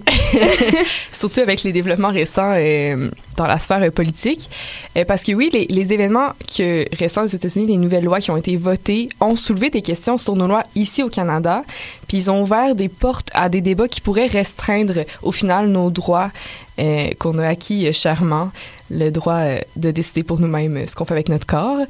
surtout 1.12 1.40
avec 1.40 1.64
les 1.64 1.72
développements 1.72 2.12
récents 2.12 2.52
euh, 2.54 3.10
dans 3.36 3.48
la 3.48 3.58
sphère 3.58 3.90
politique. 3.90 4.48
Euh, 4.96 5.04
parce 5.04 5.24
que 5.24 5.32
oui, 5.32 5.50
les, 5.52 5.66
les, 5.66 5.92
événements 5.92 6.28
que, 6.56 6.86
récents 6.96 7.24
aux 7.24 7.28
États-Unis, 7.28 7.66
les 7.66 7.76
nouvelles 7.76 8.04
lois 8.04 8.20
qui 8.20 8.30
ont 8.30 8.36
été 8.36 8.56
votées, 8.56 9.08
ont 9.20 9.34
soulevé 9.34 9.70
des 9.70 9.82
questions 9.82 10.18
sur 10.18 10.36
nos 10.36 10.46
lois 10.46 10.62
ici 10.76 11.02
au 11.02 11.08
Canada. 11.08 11.64
Puis 12.06 12.18
ils 12.18 12.30
ont 12.30 12.42
ouvert 12.42 12.76
des 12.76 12.88
portes 12.88 13.30
à 13.34 13.48
des 13.48 13.60
débats 13.60 13.88
qui 13.88 14.00
pourraient 14.00 14.26
restreindre, 14.26 15.00
au 15.22 15.32
final, 15.32 15.66
nos 15.66 15.90
droits 15.90 16.30
euh, 16.78 17.10
qu'on 17.18 17.38
a 17.38 17.46
acquis 17.46 17.92
chèrement 17.92 18.50
le 18.90 19.10
droit 19.10 19.34
euh, 19.40 19.60
de 19.76 19.90
décider 19.90 20.22
pour 20.22 20.40
nous-mêmes 20.40 20.76
euh, 20.76 20.86
ce 20.86 20.94
qu'on 20.94 21.04
fait 21.04 21.14
avec 21.14 21.28
notre 21.28 21.46
corps. 21.46 21.86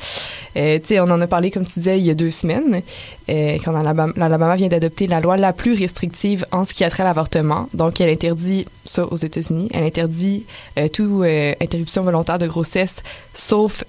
Euh, 0.57 0.79
tu 0.79 0.87
sais, 0.87 1.01
on 1.01 1.05
en 1.05 1.20
a 1.20 1.27
parlé, 1.27 1.51
comme 1.51 1.64
tu 1.64 1.73
disais, 1.75 1.99
il 1.99 2.05
y 2.05 2.11
a 2.11 2.14
deux 2.14 2.31
semaines, 2.31 2.83
euh, 3.29 3.59
quand 3.64 3.73
l'Alabama 3.73 4.57
vient 4.57 4.68
d'adopter 4.68 5.07
la 5.07 5.20
loi 5.20 5.37
la 5.37 5.53
plus 5.53 5.75
restrictive 5.75 6.47
en 6.53 6.64
ce 6.64 6.73
qui 6.73 6.85
a 6.85 6.90
trait 6.90 7.03
à 7.03 7.07
l'avortement. 7.07 7.68
Donc, 7.75 8.01
elle 8.01 8.11
interdit 8.11 8.66
ça 8.85 9.05
aux 9.07 9.16
États-Unis. 9.16 9.70
Elle 9.73 9.85
interdit 9.85 10.44
euh, 10.79 10.88
toute 10.88 11.25
interruption 11.61 12.03
volontaire 12.03 12.38
de 12.38 12.47
grossesse, 12.47 13.03
sauf 13.33 13.85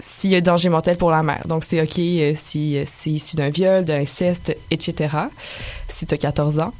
s'il 0.00 0.30
y 0.30 0.34
a 0.34 0.40
danger 0.40 0.68
mortel 0.68 0.96
pour 0.96 1.10
la 1.10 1.22
mère. 1.22 1.42
Donc, 1.48 1.64
c'est 1.64 1.80
OK 1.82 2.00
si 2.36 2.78
c'est 2.86 3.10
issu 3.10 3.36
d'un 3.36 3.50
viol, 3.50 3.84
de 3.84 3.92
l'inceste, 3.92 4.56
etc. 4.70 5.16
Si 5.88 6.06
tu 6.06 6.14
as 6.14 6.18
14 6.18 6.58
ans. 6.60 6.72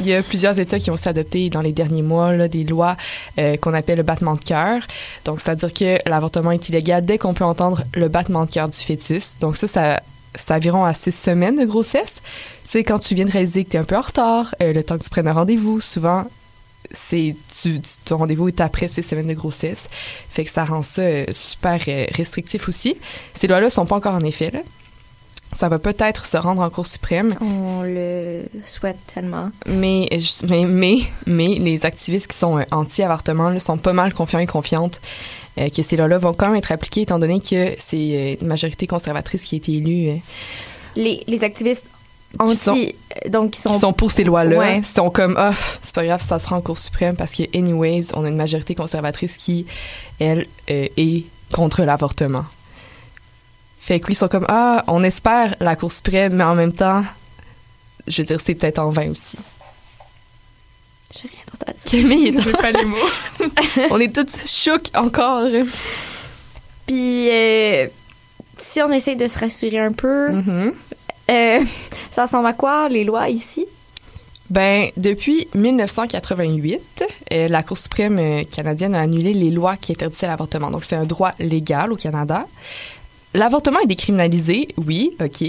Il 0.00 0.06
y 0.06 0.14
a 0.14 0.22
plusieurs 0.22 0.58
États 0.58 0.78
qui 0.78 0.90
ont 0.90 0.96
s'adopté 0.96 1.50
dans 1.50 1.60
les 1.60 1.72
derniers 1.72 2.02
mois 2.02 2.32
là, 2.32 2.48
des 2.48 2.64
lois 2.64 2.96
euh, 3.38 3.56
qu'on 3.56 3.74
appelle 3.74 3.98
le 3.98 4.02
battement 4.02 4.34
de 4.34 4.40
cœur. 4.40 4.82
Donc, 5.24 5.40
c'est-à-dire 5.40 5.72
que 5.72 5.98
l'avortement 6.08 6.52
est 6.52 6.68
illégal 6.68 7.04
dès 7.04 7.18
qu'on 7.18 7.34
peut 7.34 7.44
entendre 7.44 7.82
le 7.94 8.08
battement 8.08 8.44
de 8.44 8.50
cœur 8.50 8.68
du 8.68 8.78
fœtus. 8.78 9.38
Donc, 9.40 9.56
ça, 9.56 9.66
ça 9.66 10.00
c'est 10.34 10.52
environ 10.52 10.84
à 10.84 10.94
six 10.94 11.12
semaines 11.12 11.56
de 11.56 11.64
grossesse. 11.64 12.20
C'est 12.64 12.84
quand 12.84 12.98
tu 12.98 13.14
viens 13.14 13.24
de 13.24 13.30
réaliser 13.30 13.64
que 13.64 13.70
tu 13.70 13.76
es 13.76 13.80
un 13.80 13.84
peu 13.84 13.96
en 13.96 14.02
retard, 14.02 14.54
euh, 14.62 14.72
le 14.72 14.84
temps 14.84 14.98
que 14.98 15.04
tu 15.04 15.10
prennes 15.10 15.28
un 15.28 15.32
rendez-vous, 15.32 15.80
souvent, 15.80 16.24
c'est 16.90 17.34
tu, 17.60 17.80
ton 18.04 18.18
rendez-vous 18.18 18.48
est 18.48 18.60
après 18.60 18.88
six 18.88 19.02
semaines 19.02 19.26
de 19.26 19.34
grossesse. 19.34 19.86
Fait 20.28 20.44
que 20.44 20.50
ça 20.50 20.64
rend 20.64 20.82
ça 20.82 21.02
euh, 21.02 21.24
super 21.30 21.80
restrictif 22.14 22.68
aussi. 22.68 22.96
Ces 23.34 23.46
lois-là 23.46 23.70
sont 23.70 23.86
pas 23.86 23.96
encore 23.96 24.14
en 24.14 24.20
effet, 24.20 24.50
là. 24.50 24.60
Ça 25.56 25.68
va 25.68 25.78
peut-être 25.78 26.26
se 26.26 26.36
rendre 26.36 26.62
en 26.62 26.70
Cour 26.70 26.86
suprême. 26.86 27.34
On 27.40 27.82
le 27.82 28.44
souhaite 28.64 28.98
tellement. 29.12 29.50
Mais, 29.66 30.08
mais, 30.46 30.64
mais, 30.66 30.98
mais 31.26 31.54
les 31.54 31.86
activistes 31.86 32.30
qui 32.30 32.36
sont 32.36 32.58
euh, 32.58 32.64
anti-avortement 32.70 33.58
sont 33.58 33.78
pas 33.78 33.92
mal 33.92 34.12
confiants 34.12 34.38
et 34.38 34.46
confiantes 34.46 35.00
euh, 35.58 35.68
que 35.68 35.82
ces 35.82 35.96
lois-là 35.96 36.18
vont 36.18 36.34
quand 36.34 36.48
même 36.48 36.56
être 36.56 36.70
appliquées, 36.70 37.02
étant 37.02 37.18
donné 37.18 37.40
que 37.40 37.74
c'est 37.78 37.96
euh, 37.96 38.36
une 38.40 38.46
majorité 38.46 38.86
conservatrice 38.86 39.44
qui 39.44 39.54
a 39.54 39.58
été 39.58 39.72
élue. 39.72 40.20
Les, 40.96 41.24
les 41.26 41.44
activistes 41.44 41.90
anti 42.38 42.94
donc 43.30 43.52
qui 43.52 43.60
sont, 43.60 43.78
sont 43.78 43.94
pour 43.94 44.10
ces 44.10 44.22
lois-là 44.22 44.76
Ils 44.76 44.84
sont 44.84 45.08
comme 45.08 45.34
oh, 45.40 45.54
c'est 45.80 45.94
pas 45.94 46.04
grave 46.04 46.22
ça 46.22 46.38
sera 46.38 46.56
en 46.56 46.60
Cour 46.60 46.76
suprême 46.76 47.16
parce 47.16 47.34
que 47.34 47.44
anyways 47.56 48.08
on 48.12 48.22
a 48.24 48.28
une 48.28 48.36
majorité 48.36 48.74
conservatrice 48.74 49.38
qui 49.38 49.64
elle 50.18 50.46
est 50.68 51.24
contre 51.52 51.84
l'avortement 51.84 52.44
fait 53.88 54.00
qu'ils 54.00 54.14
sont 54.14 54.28
comme 54.28 54.44
ah, 54.48 54.84
on 54.86 55.02
espère 55.02 55.56
la 55.60 55.74
Cour 55.74 55.90
suprême, 55.90 56.34
mais 56.34 56.44
en 56.44 56.54
même 56.54 56.74
temps, 56.74 57.04
je 58.06 58.20
veux 58.20 58.26
dire, 58.26 58.38
c'est 58.38 58.54
peut-être 58.54 58.78
en 58.78 58.90
vain 58.90 59.10
aussi. 59.10 59.38
J'ai 61.10 61.28
rien 61.28 61.40
d'autre 61.50 61.64
à 61.66 61.72
dire. 61.72 61.90
Camille, 61.90 62.42
j'ai 62.42 62.52
pas 62.52 62.70
les 62.70 62.84
mots. 62.84 63.88
on 63.90 63.98
est 63.98 64.14
toutes 64.14 64.46
chocs 64.46 64.90
encore. 64.94 65.48
Puis 66.86 67.30
euh, 67.30 67.86
si 68.58 68.82
on 68.82 68.92
essaie 68.92 69.16
de 69.16 69.26
se 69.26 69.38
rassurer 69.38 69.78
un 69.78 69.92
peu, 69.92 70.32
mm-hmm. 70.32 70.72
euh, 71.30 71.64
ça 72.10 72.24
ressemble 72.24 72.46
à 72.46 72.52
quoi 72.52 72.90
les 72.90 73.04
lois 73.04 73.30
ici? 73.30 73.64
Ben, 74.50 74.90
depuis 74.98 75.48
1988, 75.54 77.04
euh, 77.32 77.48
la 77.48 77.62
Cour 77.62 77.78
suprême 77.78 78.44
canadienne 78.54 78.94
a 78.94 79.00
annulé 79.00 79.32
les 79.32 79.50
lois 79.50 79.78
qui 79.78 79.92
interdisaient 79.92 80.26
l'avortement. 80.26 80.70
Donc, 80.70 80.84
c'est 80.84 80.96
un 80.96 81.04
droit 81.04 81.30
légal 81.38 81.90
au 81.90 81.96
Canada. 81.96 82.46
L'avortement 83.34 83.80
est 83.80 83.86
décriminalisé, 83.86 84.66
oui, 84.76 85.12
OK, 85.20 85.44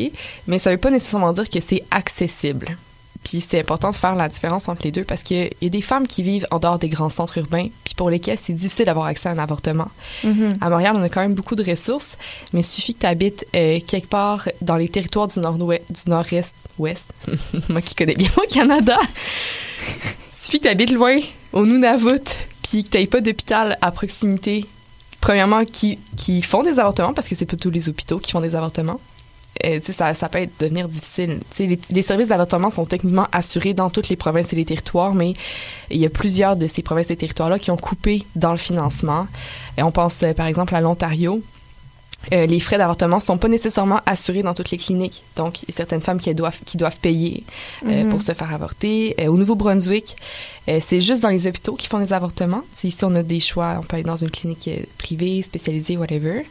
mais 0.48 0.60
ça 0.60 0.72
veut 0.72 0.78
pas 0.78 0.92
nécessairement 0.92 1.32
dire 1.32 1.50
que 1.50 1.60
c'est 1.60 1.84
accessible. 1.92 2.78
Puis 3.24 3.42
c'est 3.42 3.60
important 3.60 3.92
de 3.92 3.96
faire 3.96 4.16
la 4.16 4.30
différence 4.30 4.70
entre 4.70 4.84
les 4.84 4.92
deux 4.92 5.04
parce 5.04 5.24
qu'il 5.24 5.50
y 5.62 5.66
a 5.66 5.70
des 5.70 5.82
femmes 5.82 6.08
qui 6.08 6.24
vivent 6.24 6.48
en 6.52 6.60
dehors 6.60 6.80
des 6.80 6.88
grands 6.88 7.10
centres 7.10 7.38
urbains, 7.38 7.68
puis 7.84 7.94
pour 7.96 8.10
lesquelles 8.10 8.38
c'est 8.38 8.54
difficile 8.54 8.86
d'avoir 8.86 9.08
accès 9.08 9.28
à 9.28 9.34
un 9.34 9.38
avortement. 9.38 9.90
Mm-hmm. 10.24 10.56
À 10.62 10.70
Montréal, 10.70 10.96
on 10.98 11.04
a 11.04 11.10
quand 11.10 11.22
même 11.22 11.34
beaucoup 11.34 11.56
de 11.56 11.64
ressources, 11.64 12.18
mais 12.54 12.62
il 12.62 12.66
suffit 12.66 12.96
que 12.96 13.02
tu 13.02 13.06
habites 13.06 13.46
euh, 13.56 13.80
quelque 13.86 14.08
part 14.08 14.48
dans 14.62 14.78
les 14.78 14.88
territoires 14.88 15.28
du 15.28 15.40
nord-ouest, 15.40 15.84
du 15.90 16.10
nord-est, 16.10 16.56
ouest, 16.78 17.14
moi 17.70 17.82
qui 17.82 17.94
connais 17.94 18.16
bien 18.16 18.30
le 18.38 18.48
Canada, 18.48 18.98
il 19.82 20.36
suffit 20.36 20.60
que 20.60 20.64
tu 20.64 20.70
habites 20.70 20.92
loin, 20.92 21.20
au 21.52 21.66
Nunavut, 21.66 22.40
puis 22.64 22.86
que 22.86 22.98
tu 22.98 23.08
pas 23.08 23.20
d'hôpital 23.20 23.78
à 23.82 23.92
proximité 23.92 24.66
premièrement, 25.22 25.66
qui, 25.66 26.00
qui 26.16 26.42
font 26.42 26.64
des 26.64 26.80
avortements, 26.80 27.14
parce 27.14 27.28
que 27.28 27.36
c'est 27.36 27.46
pas 27.46 27.58
tous 27.58 27.72
les 27.72 27.90
hôpitaux 27.90 28.20
qui 28.20 28.32
font 28.32 28.42
des 28.42 28.56
avortements. 28.56 29.00
Et, 29.62 29.82
ça, 29.82 30.14
ça 30.14 30.30
peut 30.30 30.40
être, 30.40 30.52
devenir 30.60 30.88
difficile. 30.88 31.40
Les, 31.60 31.80
les, 31.90 32.02
services 32.02 32.30
d'avortement 32.30 32.70
sont 32.70 32.86
techniquement 32.86 33.28
assurés 33.32 33.74
dans 33.74 33.90
toutes 33.90 34.10
les 34.10 34.16
provinces 34.16 34.54
et 34.54 34.56
les 34.56 34.66
territoires, 34.66 35.14
mais 35.14 35.34
il 35.90 35.98
y 35.98 36.06
a 36.06 36.10
plusieurs 36.10 36.56
de 36.56 36.68
ces 36.68 36.82
provinces 36.82 37.12
et 37.12 37.16
territoires-là 37.18 37.60
qui 37.60 37.72
ont 37.72 37.78
coupé 37.78 38.24
dans 38.36 38.52
le 38.52 38.58
financement. 38.58 39.28
Et 39.78 39.84
on 39.84 39.92
pense, 39.92 40.24
euh, 40.24 40.34
par 40.34 40.46
exemple, 40.46 40.76
à 40.76 40.82
l'Ontario, 40.82 41.42
euh, 42.34 42.46
les 42.46 42.60
frais 42.60 42.78
d'avortement 42.78 43.20
sont 43.20 43.38
pas 43.38 43.48
nécessairement 43.48 44.02
assurés 44.06 44.44
dans 44.44 44.54
toutes 44.54 44.72
les 44.72 44.78
cliniques. 44.78 45.24
Donc, 45.36 45.64
il 45.64 45.70
y 45.70 45.72
a 45.72 45.76
certaines 45.76 46.02
femmes 46.02 46.20
qui 46.20 46.34
doivent, 46.36 46.60
qui 46.66 46.78
doivent 46.78 47.00
payer 47.00 47.44
euh, 47.86 48.04
mhm. 48.04 48.10
pour 48.10 48.22
se 48.22 48.34
faire 48.34 48.54
avorter. 48.54 49.16
Euh, 49.20 49.28
au 49.28 49.38
Nouveau-Brunswick, 49.38 50.16
c'est 50.82 51.02
juste 51.02 51.24
dans 51.24 51.30
les 51.30 51.48
hôpitaux 51.48 51.74
qui 51.74 51.88
font 51.88 51.98
les 51.98 52.14
avortements. 52.14 52.62
ici, 52.84 53.04
on 53.04 53.16
a 53.16 53.24
des 53.24 53.40
choix. 53.40 53.78
On 53.80 53.82
peut 53.82 53.96
aller 53.96 54.04
dans 54.04 54.16
une 54.16 54.30
clinique 54.30 54.70
privée, 55.00 55.42
spécialisée, 55.42 55.98
whatever. 55.98 56.46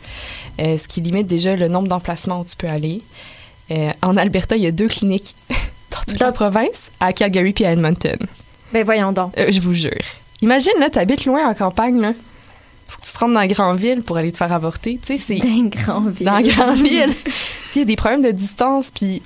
ce 0.58 0.88
qui 0.88 1.00
limite 1.00 1.28
déjà 1.28 1.54
le 1.54 1.68
nombre 1.68 1.86
d'emplacements 1.86 2.40
où 2.40 2.44
tu 2.44 2.56
peux 2.56 2.66
aller. 2.66 3.00
en 3.70 4.16
Alberta, 4.16 4.56
il 4.56 4.64
y 4.64 4.66
a 4.66 4.72
deux 4.72 4.88
cliniques 4.88 5.36
dans 5.92 6.00
toute 6.04 6.18
la 6.18 6.32
province, 6.32 6.90
à 6.98 7.12
Calgary 7.12 7.54
et 7.60 7.66
à 7.66 7.72
Edmonton. 7.74 8.18
Ben 8.72 8.82
voyons 8.82 9.12
donc. 9.12 9.34
je 9.36 9.60
vous 9.60 9.74
jure. 9.74 9.92
Imagine, 10.42 10.72
là, 10.80 10.88
habites 10.96 11.24
loin 11.24 11.48
en 11.48 11.54
campagne, 11.54 12.00
là 12.00 12.12
faut 12.88 13.00
que 13.00 13.06
tu 13.06 13.12
te 13.12 13.18
rendes 13.18 13.34
dans 13.34 13.40
la 13.40 13.46
grande 13.46 13.78
ville 13.78 14.02
pour 14.02 14.16
aller 14.16 14.32
te 14.32 14.38
faire 14.38 14.52
avorter. 14.52 14.98
Tu 15.00 15.18
sais, 15.18 15.18
c'est. 15.18 15.38
Dans 15.38 15.62
la 15.62 15.70
grande 15.70 16.12
ville. 16.12 16.26
Dans 16.26 16.34
la 16.34 16.42
grande 16.42 16.76
ville. 16.78 17.14
il 17.74 17.78
y 17.78 17.82
a 17.82 17.84
des 17.84 17.96
problèmes 17.96 18.22
de 18.22 18.30
distance, 18.30 18.90
puis 18.90 19.22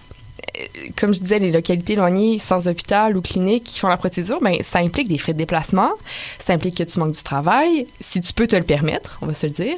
euh, 0.58 0.64
comme 0.96 1.14
je 1.14 1.20
disais, 1.20 1.38
les 1.38 1.50
localités 1.50 1.94
éloignées 1.94 2.38
sans 2.38 2.68
hôpital 2.68 3.16
ou 3.16 3.22
clinique 3.22 3.64
qui 3.64 3.78
font 3.78 3.88
la 3.88 3.96
procédure, 3.96 4.40
ben, 4.40 4.56
ça 4.62 4.80
implique 4.80 5.08
des 5.08 5.18
frais 5.18 5.32
de 5.32 5.38
déplacement, 5.38 5.90
ça 6.38 6.52
implique 6.52 6.76
que 6.76 6.82
tu 6.82 6.98
manques 6.98 7.14
du 7.14 7.22
travail, 7.22 7.86
si 8.00 8.20
tu 8.20 8.32
peux 8.32 8.46
te 8.46 8.56
le 8.56 8.62
permettre, 8.62 9.18
on 9.22 9.26
va 9.26 9.34
se 9.34 9.46
le 9.46 9.52
dire. 9.52 9.76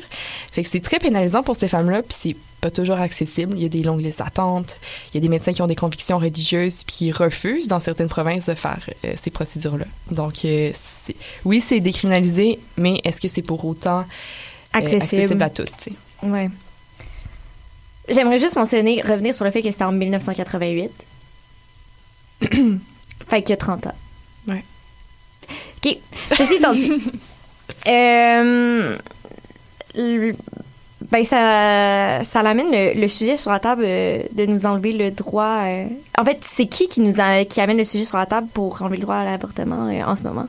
Fait 0.51 0.62
que 0.62 0.68
c'est 0.68 0.81
très 0.81 0.99
pénalisant 0.99 1.42
pour 1.42 1.57
ces 1.57 1.68
femmes-là, 1.68 2.03
puis 2.03 2.16
c'est 2.18 2.37
pas 2.64 2.70
toujours 2.70 2.98
accessible. 2.98 3.53
Il 3.57 3.62
y 3.62 3.66
a 3.66 3.68
des 3.68 3.83
longues 3.83 4.00
listes 4.00 4.20
d'attente, 4.20 4.79
il 5.11 5.16
y 5.16 5.18
a 5.18 5.20
des 5.20 5.29
médecins 5.29 5.53
qui 5.53 5.61
ont 5.61 5.66
des 5.66 5.77
convictions 5.77 6.16
religieuses 6.16 6.83
puis 6.83 6.96
qui 6.96 7.12
refusent 7.12 7.68
dans 7.68 7.79
certaines 7.79 8.09
provinces 8.09 8.46
de 8.48 8.55
faire 8.55 8.88
euh, 9.05 9.12
ces 9.16 9.31
procédures-là. 9.31 9.85
Donc, 10.11 10.46
euh, 10.46 10.72
oui, 11.44 11.61
c'est 11.61 11.81
décriminalisé, 11.81 12.59
mais 12.79 13.03
est-ce 13.05 13.20
que 13.20 13.29
c'est 13.29 13.42
pour 13.42 13.62
autant 13.66 14.07
accessible. 14.72 15.42
à 15.42 15.50
toutes? 15.50 15.90
Oui. 16.22 16.48
J'aimerais 18.09 18.38
juste 18.38 18.57
mentionner, 18.57 19.03
revenir 19.03 19.35
sur 19.35 19.44
le 19.44 19.50
fait 19.50 19.61
que 19.61 19.70
c'était 19.70 19.85
en 19.85 19.92
1988. 19.92 21.07
fait 23.29 23.42
qu'il 23.42 23.50
y 23.50 23.53
a 23.53 23.57
30 23.59 23.88
ans. 23.88 23.94
Ouais. 24.48 24.64
OK. 25.85 25.98
Ceci 26.38 26.55
étant 26.55 26.72
dit. 26.72 26.92
Euh, 27.87 28.96
ben 31.11 31.25
ça, 31.25 32.25
ça 32.25 32.43
l'amène 32.43 32.71
le, 32.71 33.09
sujet 33.09 33.37
sur 33.37 33.51
la 33.51 33.59
table 33.61 33.83
euh, 33.85 34.23
de 34.33 34.47
nous 34.47 34.64
enlever 34.67 34.93
le 34.93 35.11
droit. 35.11 35.64
Euh, 35.64 35.87
en 36.17 36.25
fait, 36.25 36.38
c'est 36.40 36.67
qui 36.67 36.88
qui 36.88 37.01
nous 37.01 37.12
qui 37.49 37.61
amène 37.61 37.77
le 37.77 37.85
sujet 37.85 38.05
sur 38.05 38.17
la 38.17 38.27
table 38.27 38.49
pour 38.53 38.81
enlever 38.83 38.97
le 38.97 39.03
droit 39.03 39.17
à 39.17 39.25
l'avortement 39.25 39.88
euh, 39.88 40.03
en 40.05 40.17
ce 40.17 40.23
moment? 40.23 40.47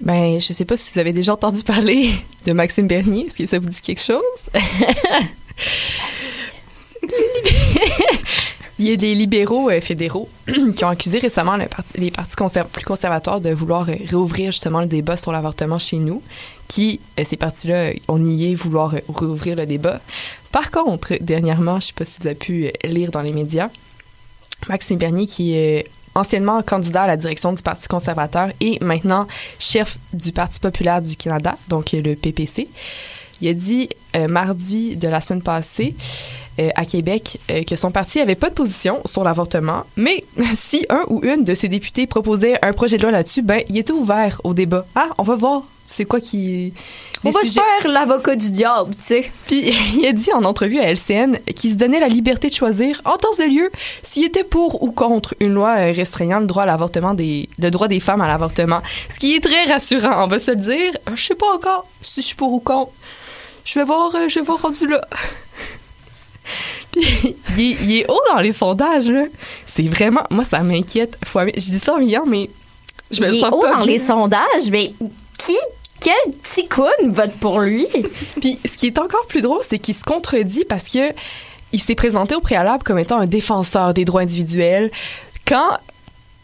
Ben, 0.00 0.40
je 0.40 0.52
sais 0.52 0.64
pas 0.64 0.76
si 0.76 0.92
vous 0.92 0.98
avez 1.00 1.12
déjà 1.12 1.34
entendu 1.34 1.62
parler 1.64 2.08
de 2.46 2.52
Maxime 2.52 2.86
Bernier. 2.86 3.26
Est-ce 3.26 3.38
que 3.38 3.46
ça 3.46 3.58
vous 3.58 3.68
dit 3.68 3.80
quelque 3.80 4.00
chose? 4.02 4.22
Il 8.80 8.86
y 8.86 8.92
a 8.92 8.96
des 8.96 9.16
libéraux 9.16 9.70
fédéraux 9.80 10.28
qui 10.76 10.84
ont 10.84 10.88
accusé 10.88 11.18
récemment 11.18 11.56
les 11.96 12.10
partis 12.12 12.36
plus 12.72 12.84
conservateurs 12.84 13.40
de 13.40 13.50
vouloir 13.50 13.86
réouvrir 13.86 14.52
justement 14.52 14.80
le 14.80 14.86
débat 14.86 15.16
sur 15.16 15.32
l'avortement 15.32 15.80
chez 15.80 15.96
nous 15.96 16.22
qui, 16.68 17.00
euh, 17.18 17.24
ces 17.24 17.36
partis-là, 17.36 17.92
ont 18.06 18.18
nié 18.18 18.54
vouloir 18.54 18.94
euh, 18.94 19.00
rouvrir 19.08 19.56
le 19.56 19.66
débat. 19.66 20.00
Par 20.52 20.70
contre, 20.70 21.14
dernièrement, 21.20 21.72
je 21.72 21.76
ne 21.76 21.80
sais 21.80 21.92
pas 21.94 22.04
si 22.04 22.20
vous 22.20 22.26
avez 22.26 22.36
pu 22.36 22.66
euh, 22.66 22.70
lire 22.84 23.10
dans 23.10 23.22
les 23.22 23.32
médias, 23.32 23.68
Maxime 24.68 24.98
Bernier, 24.98 25.26
qui 25.26 25.54
est 25.54 25.86
anciennement 26.14 26.62
candidat 26.62 27.02
à 27.02 27.06
la 27.06 27.16
direction 27.16 27.52
du 27.52 27.62
Parti 27.62 27.88
conservateur 27.88 28.50
et 28.60 28.78
maintenant 28.80 29.26
chef 29.58 29.98
du 30.12 30.32
Parti 30.32 30.60
populaire 30.60 31.00
du 31.00 31.16
Canada, 31.16 31.56
donc 31.68 31.92
le 31.92 32.14
PPC, 32.14 32.68
il 33.40 33.48
a 33.48 33.52
dit 33.52 33.88
mardi 34.28 34.96
de 34.96 35.06
la 35.06 35.20
semaine 35.20 35.42
passée 35.42 35.94
à 36.74 36.84
Québec 36.84 37.38
que 37.68 37.76
son 37.76 37.92
parti 37.92 38.18
n'avait 38.18 38.34
pas 38.34 38.48
de 38.48 38.54
position 38.54 39.00
sur 39.04 39.22
l'avortement, 39.22 39.84
mais 39.94 40.24
si 40.54 40.84
un 40.90 41.04
ou 41.06 41.22
une 41.22 41.44
de 41.44 41.54
ses 41.54 41.68
députés 41.68 42.08
proposait 42.08 42.58
un 42.64 42.72
projet 42.72 42.96
de 42.96 43.02
loi 43.02 43.12
là-dessus, 43.12 43.42
ben 43.42 43.62
il 43.68 43.78
était 43.78 43.92
ouvert 43.92 44.40
au 44.42 44.54
débat. 44.54 44.86
Ah, 44.96 45.10
on 45.18 45.22
va 45.22 45.36
voir 45.36 45.62
c'est 45.88 46.04
quoi 46.04 46.20
qui. 46.20 46.74
On 47.24 47.30
va 47.30 47.40
se 47.40 47.54
faire 47.54 47.90
l'avocat 47.90 48.36
du 48.36 48.50
diable, 48.50 48.94
tu 48.94 49.02
sais. 49.02 49.32
Puis 49.46 49.74
il 49.96 50.06
a 50.06 50.12
dit 50.12 50.30
en 50.32 50.44
entrevue 50.44 50.78
à 50.78 50.92
LCN 50.92 51.38
qu'il 51.56 51.70
se 51.70 51.76
donnait 51.76 51.98
la 51.98 52.08
liberté 52.08 52.48
de 52.48 52.54
choisir, 52.54 53.00
en 53.06 53.16
temps 53.16 53.32
et 53.40 53.48
lieu, 53.48 53.70
s'il 54.02 54.24
était 54.24 54.44
pour 54.44 54.82
ou 54.82 54.92
contre 54.92 55.34
une 55.40 55.54
loi 55.54 55.76
euh, 55.78 55.92
restreignant 55.92 56.40
le 56.40 56.46
droit 56.46 56.64
à 56.64 56.66
l'avortement 56.66 57.14
des, 57.14 57.48
le 57.58 57.70
droit 57.70 57.88
des 57.88 58.00
femmes 58.00 58.20
à 58.20 58.28
l'avortement. 58.28 58.82
Ce 59.08 59.18
qui 59.18 59.34
est 59.34 59.40
très 59.40 59.64
rassurant, 59.64 60.24
on 60.24 60.26
va 60.26 60.38
se 60.38 60.50
le 60.50 60.58
dire. 60.58 60.92
Je 61.14 61.22
sais 61.22 61.34
pas 61.34 61.52
encore 61.54 61.88
si 62.02 62.20
je 62.20 62.26
suis 62.26 62.36
pour 62.36 62.52
ou 62.52 62.60
contre. 62.60 62.92
Je 63.64 63.78
vais 63.78 63.84
voir, 63.84 64.14
euh, 64.14 64.28
je 64.28 64.38
vais 64.38 64.44
voir 64.44 64.60
rendu 64.60 64.86
là. 64.86 65.00
Puis 66.92 67.76
il 67.82 67.98
est, 67.98 68.10
haut 68.10 68.20
dans 68.34 68.40
les 68.40 68.52
sondages, 68.52 69.10
là. 69.10 69.24
C'est 69.66 69.88
vraiment. 69.88 70.22
Moi, 70.30 70.44
ça 70.44 70.60
m'inquiète. 70.60 71.18
Je 71.34 71.70
dis 71.70 71.78
ça 71.78 71.94
en 71.94 71.96
riant, 71.96 72.24
mais. 72.26 72.50
Je 73.10 73.22
me 73.22 73.32
il 73.32 73.42
est 73.42 73.48
haut 73.48 73.64
dans 73.64 73.84
les 73.84 73.98
sondages, 73.98 74.70
mais 74.70 74.92
qui 75.38 75.56
quel 76.00 76.34
ticoun 76.42 76.88
vote 77.08 77.32
pour 77.40 77.60
lui? 77.60 77.86
Puis 78.40 78.58
ce 78.64 78.76
qui 78.76 78.86
est 78.86 78.98
encore 78.98 79.26
plus 79.26 79.42
drôle, 79.42 79.60
c'est 79.62 79.78
qu'il 79.78 79.94
se 79.94 80.04
contredit 80.04 80.64
parce 80.64 80.88
que 80.88 81.12
il 81.72 81.80
s'est 81.80 81.94
présenté 81.94 82.34
au 82.34 82.40
préalable 82.40 82.82
comme 82.82 82.98
étant 82.98 83.18
un 83.18 83.26
défenseur 83.26 83.92
des 83.92 84.04
droits 84.04 84.22
individuels. 84.22 84.90
Quand 85.46 85.78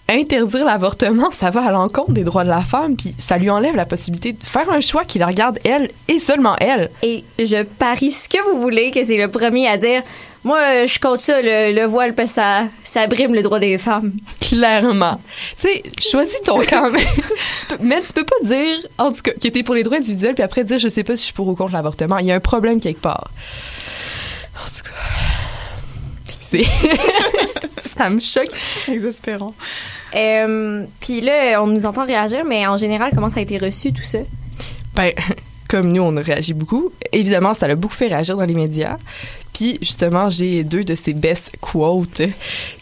interdire 0.08 0.66
l'avortement, 0.66 1.30
ça 1.30 1.50
va 1.50 1.62
à 1.62 1.72
l'encontre 1.72 2.12
des 2.12 2.24
droits 2.24 2.44
de 2.44 2.50
la 2.50 2.60
femme, 2.60 2.96
puis 2.96 3.14
ça 3.18 3.38
lui 3.38 3.48
enlève 3.48 3.74
la 3.74 3.86
possibilité 3.86 4.32
de 4.32 4.42
faire 4.42 4.70
un 4.70 4.80
choix 4.80 5.04
qui 5.04 5.18
la 5.18 5.26
regarde 5.26 5.58
elle 5.64 5.90
et 6.08 6.18
seulement 6.18 6.56
elle. 6.58 6.90
Et 7.02 7.24
je 7.38 7.62
parie 7.62 8.10
ce 8.10 8.28
que 8.28 8.42
vous 8.50 8.60
voulez 8.60 8.90
que 8.90 9.02
c'est 9.04 9.16
le 9.16 9.30
premier 9.30 9.66
à 9.66 9.78
dire 9.78 10.02
moi, 10.44 10.84
je 10.84 10.98
compte 10.98 11.20
ça, 11.20 11.40
le, 11.42 11.86
voile, 11.86 12.14
parce 12.14 12.30
que 12.30 12.34
ça, 12.34 12.68
ça 12.82 13.06
brime 13.06 13.34
le 13.34 13.42
droit 13.42 13.58
des 13.58 13.78
femmes. 13.78 14.12
Clairement. 14.40 15.18
Tu 15.56 15.62
sais, 15.62 15.82
choisis 15.98 16.40
ton 16.42 16.58
camp. 16.66 16.92
mais 17.80 18.02
tu 18.02 18.12
peux 18.12 18.24
pas 18.24 18.36
dire, 18.42 18.76
en 18.98 19.10
tout 19.10 19.22
cas, 19.22 19.32
que 19.32 19.48
t'es 19.48 19.62
pour 19.62 19.74
les 19.74 19.82
droits 19.82 19.96
individuels, 19.96 20.34
puis 20.34 20.42
après 20.42 20.62
dire, 20.62 20.78
je 20.78 20.88
sais 20.88 21.02
pas 21.02 21.16
si 21.16 21.22
je 21.22 21.24
suis 21.26 21.32
pour 21.32 21.48
ou 21.48 21.54
contre 21.54 21.72
l'avortement. 21.72 22.18
Il 22.18 22.26
y 22.26 22.32
a 22.32 22.34
un 22.34 22.40
problème 22.40 22.78
quelque 22.78 23.00
part. 23.00 23.30
En 24.62 24.66
tout 24.66 24.84
cas. 24.84 24.90
C'est. 26.28 26.64
ça 27.80 28.10
me 28.10 28.20
choque. 28.20 28.50
Exaspérant. 28.88 29.54
Euh, 30.14 30.84
puis 31.00 31.22
là, 31.22 31.62
on 31.62 31.66
nous 31.66 31.86
entend 31.86 32.04
réagir, 32.04 32.44
mais 32.44 32.66
en 32.66 32.76
général, 32.76 33.10
comment 33.14 33.30
ça 33.30 33.40
a 33.40 33.42
été 33.42 33.56
reçu, 33.56 33.92
tout 33.92 34.02
ça? 34.02 34.18
Ben, 34.94 35.12
comme 35.74 35.90
nous, 35.90 36.02
on 36.02 36.16
a 36.16 36.20
réagi 36.20 36.54
beaucoup. 36.54 36.92
Évidemment, 37.10 37.52
ça 37.52 37.66
l'a 37.66 37.74
beaucoup 37.74 37.96
fait 37.96 38.06
réagir 38.06 38.36
dans 38.36 38.44
les 38.44 38.54
médias. 38.54 38.96
Puis 39.52 39.76
justement, 39.82 40.30
j'ai 40.30 40.62
deux 40.62 40.84
de 40.84 40.94
ces 40.94 41.14
best 41.14 41.50
quotes 41.60 42.22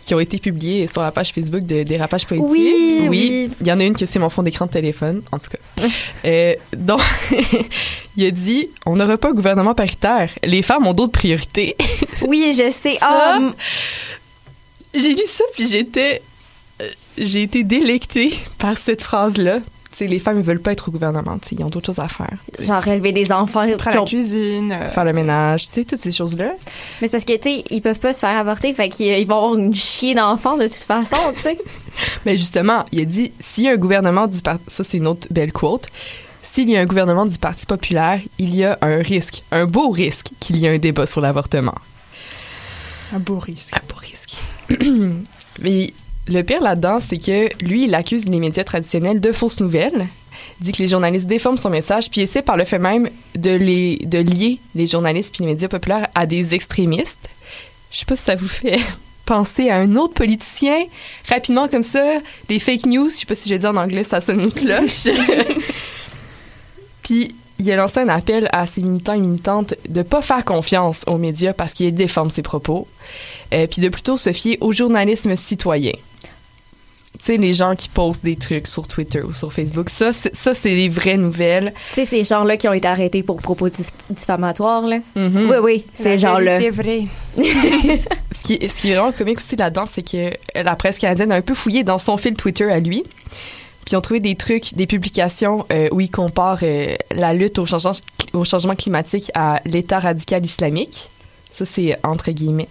qui 0.03 0.15
ont 0.15 0.21
été 0.21 0.37
publiées 0.37 0.87
sur 0.89 1.01
la 1.01 1.11
page 1.11 1.33
Facebook 1.33 1.65
de 1.65 1.85
Dérapage 1.85 2.27
politique. 2.27 2.51
Oui, 2.51 3.07
oui. 3.09 3.51
Il 3.63 3.67
y 3.67 3.73
en 3.73 3.81
a 3.81 3.85
une 3.85 3.97
que 3.97 4.05
c'est 4.05 4.19
mon 4.19 4.29
fond 4.29 4.43
d'écran 4.43 4.67
de 4.67 4.73
téléphone, 4.73 5.23
en 5.33 5.39
tout 5.39 5.49
cas. 5.49 5.89
euh, 6.27 6.55
donc, 6.77 7.01
il 8.19 8.27
a 8.27 8.31
dit 8.31 8.69
on 8.85 8.95
n'aura 8.97 9.17
pas 9.17 9.31
un 9.31 9.33
gouvernement 9.33 9.75
paritaire. 9.75 10.29
Les 10.45 10.61
femmes 10.61 10.87
ont 10.87 10.93
d'autres 10.93 11.13
priorités. 11.13 11.77
oui, 12.27 12.55
je 12.55 12.69
sais. 12.71 12.99
Ah, 13.01 13.39
j'ai 14.93 15.15
lu 15.15 15.25
ça 15.25 15.45
puis 15.55 15.67
j'étais 15.67 16.21
euh, 16.83 16.91
j'ai 17.17 17.41
été 17.41 17.65
délectée 17.65 18.35
par 18.59 18.77
cette 18.77 19.01
phrase 19.01 19.39
là 20.01 20.07
les 20.07 20.19
femmes 20.19 20.39
ne 20.39 20.43
veulent 20.43 20.61
pas 20.61 20.73
être 20.73 20.89
au 20.89 20.93
gouvernement. 20.93 21.39
Ils 21.51 21.63
ont 21.65 21.69
d'autres 21.69 21.87
choses 21.87 21.99
à 21.99 22.09
faire. 22.09 22.37
Genre 22.59 22.87
élever 22.89 23.13
des 23.13 23.33
enfants, 23.33 23.67
faire 23.67 23.95
la 23.95 24.05
cuisine, 24.05 24.73
euh, 24.73 24.91
faire 24.91 25.05
le 25.05 25.13
ménage, 25.13 25.67
tu 25.67 25.73
sais, 25.73 25.85
toutes 25.85 25.99
ces 25.99 26.11
choses-là. 26.11 26.53
Mais 27.01 27.09
c'est 27.09 27.13
parce 27.13 27.25
que, 27.25 27.37
tu 27.37 27.43
sais, 27.43 27.65
ils 27.71 27.81
peuvent 27.81 28.01
pas 28.01 28.13
se 28.13 28.21
faire 28.21 28.37
avorter, 28.37 28.75
fait 28.75 28.89
qu'ils 28.89 29.27
vont 29.27 29.37
avoir 29.37 29.55
une 29.55 29.75
chier 29.75 30.15
d'enfants 30.15 30.57
de 30.57 30.65
toute 30.65 30.75
façon, 30.75 31.17
tu 31.35 31.41
sais. 31.41 31.59
Mais 32.27 32.37
justement, 32.37 32.85
il 32.93 33.01
a 33.01 33.05
dit, 33.05 33.33
s'il 33.41 33.65
y 33.65 33.69
a 33.69 33.73
un 33.73 33.77
gouvernement 33.77 34.27
du 34.27 34.41
parti, 34.43 34.65
ça 34.67 34.85
c'est 34.85 34.97
une 34.99 35.07
autre 35.07 35.29
belle 35.31 35.53
quote, 35.53 35.89
s'il 36.43 36.69
y 36.69 36.77
a 36.77 36.81
un 36.81 36.87
gouvernement 36.87 37.25
du 37.25 37.39
Parti 37.39 37.65
populaire, 37.65 38.21
il 38.39 38.55
y 38.55 38.63
a 38.63 38.77
un 38.83 38.97
risque, 38.97 39.43
un 39.53 39.65
beau 39.65 39.89
risque 39.89 40.33
qu'il 40.39 40.57
y 40.57 40.67
ait 40.67 40.75
un 40.75 40.79
débat 40.79 41.07
sur 41.07 41.23
l'avortement. 41.23 41.75
Un 43.11 43.21
beau 43.21 43.39
risque. 43.39 43.75
Un 43.75 43.81
beau 43.89 43.99
risque. 43.99 44.43
Mais 45.63 45.95
le 46.27 46.43
pire 46.43 46.61
là-dedans, 46.61 46.99
c'est 47.01 47.17
que 47.17 47.49
lui, 47.65 47.85
il 47.85 47.95
accuse 47.95 48.27
les 48.27 48.39
médias 48.39 48.65
traditionnels 48.65 49.21
de 49.21 49.33
fausses 49.33 49.61
nouvelles, 49.61 50.07
dit 50.61 50.73
que 50.73 50.79
les 50.79 50.89
journalistes 50.89 51.27
déforment 51.27 51.59
son 51.59 51.71
message, 51.71 52.11
puis 52.11 52.21
essaie 52.21 52.43
par 52.43 52.57
le 52.57 52.65
fait 52.65 52.79
même 52.79 53.11
de, 53.35 53.51
les, 53.51 53.97
de 54.05 54.19
lier 54.19 54.59
les 54.75 54.87
journalistes 54.87 55.35
puis 55.35 55.45
les 55.45 55.51
médias 55.51 55.69
populaires 55.69 56.09
à 56.15 56.27
des 56.27 56.55
extrémistes. 56.55 57.29
Je 57.91 57.99
sais 57.99 58.05
pas 58.05 58.17
si 58.17 58.23
ça 58.23 58.37
vous 58.37 58.49
fait 58.49 58.79
penser 59.27 59.71
à 59.71 59.77
un 59.77 59.97
autre 59.97 60.15
politicien, 60.15 60.85
rapidement 61.29 61.69
comme 61.69 61.83
ça, 61.83 62.21
des 62.49 62.59
fake 62.59 62.87
news, 62.87 63.09
je 63.09 63.17
sais 63.17 63.27
pas 63.27 63.35
si 63.35 63.49
je 63.49 63.55
vais 63.55 63.61
dire 63.61 63.71
en 63.71 63.77
anglais, 63.77 64.05
ça 64.05 64.21
sonne 64.21 64.41
une 64.41 64.53
cloche. 64.53 65.09
puis 67.03 67.35
il 67.59 67.71
a 67.71 67.77
lancé 67.77 68.01
un 68.01 68.09
appel 68.09 68.49
à 68.53 68.67
ses 68.67 68.83
militants 68.83 69.13
et 69.13 69.21
militantes 69.21 69.75
de 69.89 70.03
pas 70.03 70.21
faire 70.21 70.45
confiance 70.45 71.03
aux 71.07 71.19
médias 71.19 71.53
parce 71.53 71.75
qu'ils 71.75 71.95
déforment 71.95 72.31
ses 72.31 72.43
propos, 72.43 72.89
euh, 73.53 73.67
puis 73.67 73.81
de 73.81 73.89
plutôt 73.89 74.17
se 74.17 74.33
fier 74.33 74.59
au 74.61 74.73
journalisme 74.73 75.37
citoyen 75.37 75.93
tu 77.19 77.27
sais, 77.27 77.37
les 77.37 77.53
gens 77.53 77.77
qui 77.77 77.89
postent 77.89 78.25
des 78.25 78.35
trucs 78.35 78.67
sur 78.67 78.89
Twitter 78.89 79.23
ou 79.23 79.33
sur 79.33 79.53
Facebook, 79.53 79.91
ça, 79.91 80.13
ça 80.13 80.55
c'est 80.55 80.75
des 80.75 80.89
vraies 80.89 81.19
nouvelles. 81.19 81.73
Tu 81.91 81.95
sais, 81.95 82.05
ces 82.05 82.25
gens-là 82.25 82.57
qui 82.57 82.67
ont 82.67 82.73
été 82.73 82.89
arrêtés 82.89 83.23
pour 83.23 83.41
propos 83.41 83.69
diffamatoires, 84.11 84.83
là. 84.83 84.99
Mm-hmm. 85.17 85.47
Oui, 85.47 85.57
oui, 85.63 85.85
ces 85.93 86.19
gens-là. 86.19 86.59
C'est 86.59 86.71
vrai. 86.71 87.03
ce, 87.37 88.43
qui, 88.43 88.69
ce 88.69 88.81
qui 88.81 88.91
est 88.91 88.97
vraiment 88.97 89.13
comique 89.13 89.39
aussi 89.39 89.55
là-dedans, 89.55 89.85
c'est 89.87 90.03
que 90.03 90.33
la 90.61 90.75
presse 90.75 90.99
canadienne 90.99 91.31
a 91.31 91.37
un 91.37 91.43
peu 91.43 91.55
fouillé 91.55 91.85
dans 91.85 91.99
son 91.99 92.17
fil 92.17 92.35
Twitter 92.35 92.65
à 92.65 92.81
lui. 92.81 93.05
Puis 93.85 93.93
ils 93.93 93.97
ont 93.97 94.01
trouvé 94.01 94.19
des 94.19 94.35
trucs, 94.35 94.75
des 94.75 94.87
publications 94.87 95.65
euh, 95.71 95.89
où 95.93 96.01
ils 96.01 96.11
comparent 96.11 96.61
euh, 96.65 96.97
la 97.11 97.35
lutte 97.35 97.59
au 97.59 97.67
changement, 97.67 97.93
au 98.33 98.45
changement 98.45 98.75
climatique 98.75 99.31
à 99.35 99.61
l'État 99.65 100.01
radical 100.01 100.45
islamique. 100.45 101.09
Ça, 101.53 101.67
c'est 101.67 101.97
entre 102.03 102.33
guillemets 102.33 102.69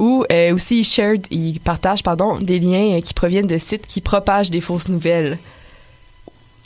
ou 0.00 0.24
euh, 0.32 0.54
aussi 0.54 0.82
shared, 0.82 1.26
il 1.30 1.60
partage 1.60 2.02
pardon, 2.02 2.38
des 2.40 2.58
liens 2.58 2.96
euh, 2.96 3.00
qui 3.00 3.14
proviennent 3.14 3.46
de 3.46 3.58
sites 3.58 3.86
qui 3.86 4.00
propagent 4.00 4.50
des 4.50 4.62
fausses 4.62 4.88
nouvelles. 4.88 5.38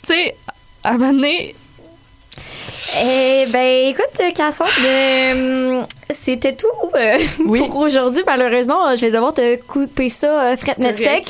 Tu 0.03 0.13
sais, 0.13 0.35
à 0.83 0.91
un 0.91 0.97
moment 0.97 1.13
donné, 1.13 1.53
eh 3.03 3.45
ben, 3.51 3.89
écoute, 3.89 4.33
Cassandre, 4.33 4.69
euh, 4.85 5.83
c'était 6.09 6.55
tout 6.55 6.67
pour 7.45 7.75
aujourd'hui. 7.77 8.23
Malheureusement, 8.25 8.95
je 8.95 9.01
vais 9.01 9.11
devoir 9.11 9.33
te 9.33 9.55
couper 9.57 10.09
ça, 10.09 10.51
euh, 10.51 10.57
fret 10.57 10.73
net 10.79 10.97
sec. 10.97 11.25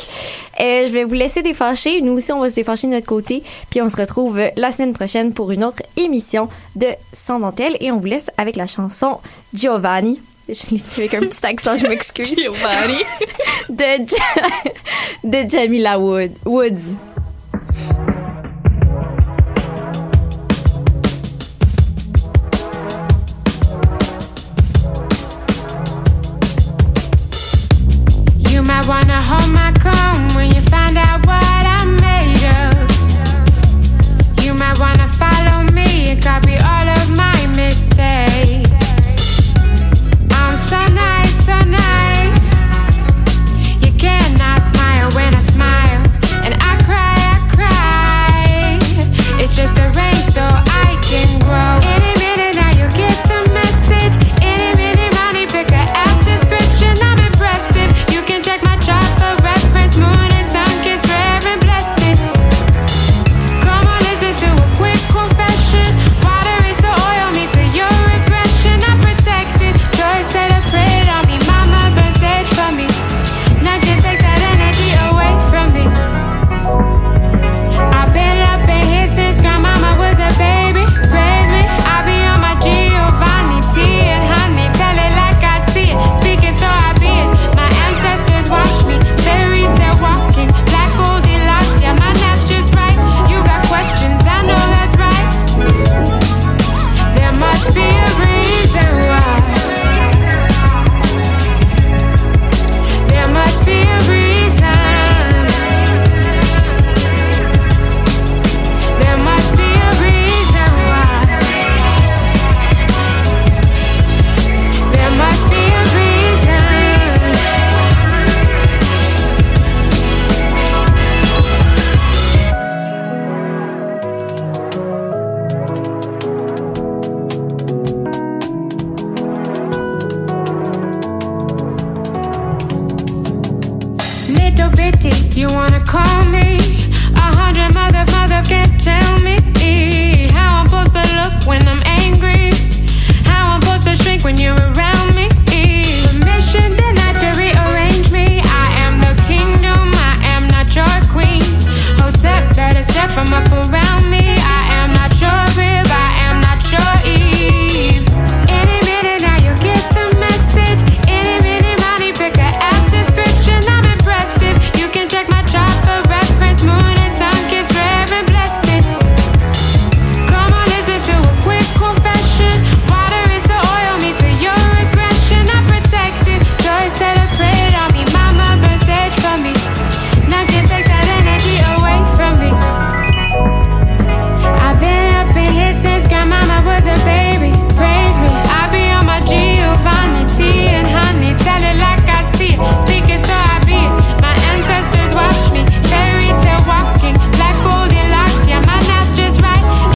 je 0.59 0.91
vais 0.91 1.03
vous 1.03 1.13
laisser 1.13 1.41
défâcher. 1.41 2.01
Nous 2.01 2.13
aussi, 2.13 2.31
on 2.31 2.39
va 2.39 2.49
se 2.49 2.55
défâcher 2.55 2.87
de 2.87 2.93
notre 2.93 3.07
côté. 3.07 3.41
Puis 3.71 3.81
on 3.81 3.89
se 3.89 3.97
retrouve 3.97 4.39
la 4.55 4.71
semaine 4.71 4.93
prochaine 4.93 5.33
pour 5.33 5.51
une 5.51 5.63
autre 5.63 5.81
émission 5.97 6.49
de 6.75 6.87
Sans 7.13 7.39
dentelle. 7.39 7.77
Et 7.79 7.91
on 7.91 7.97
vous 7.97 8.07
laisse 8.07 8.29
avec 8.37 8.55
la 8.55 8.67
chanson 8.67 9.19
Giovanni 9.53 10.19
je 10.47 10.69
l'ai 10.71 10.77
dit 10.77 10.84
avec 10.97 11.13
un 11.15 11.21
petit 11.21 11.45
accent, 11.45 11.75
je 11.77 11.88
m'excuse. 11.88 12.31
de, 13.69 14.05
de 15.23 15.49
Jamila 15.49 15.99
Wood, 15.99 16.31
Woods. 16.45 16.95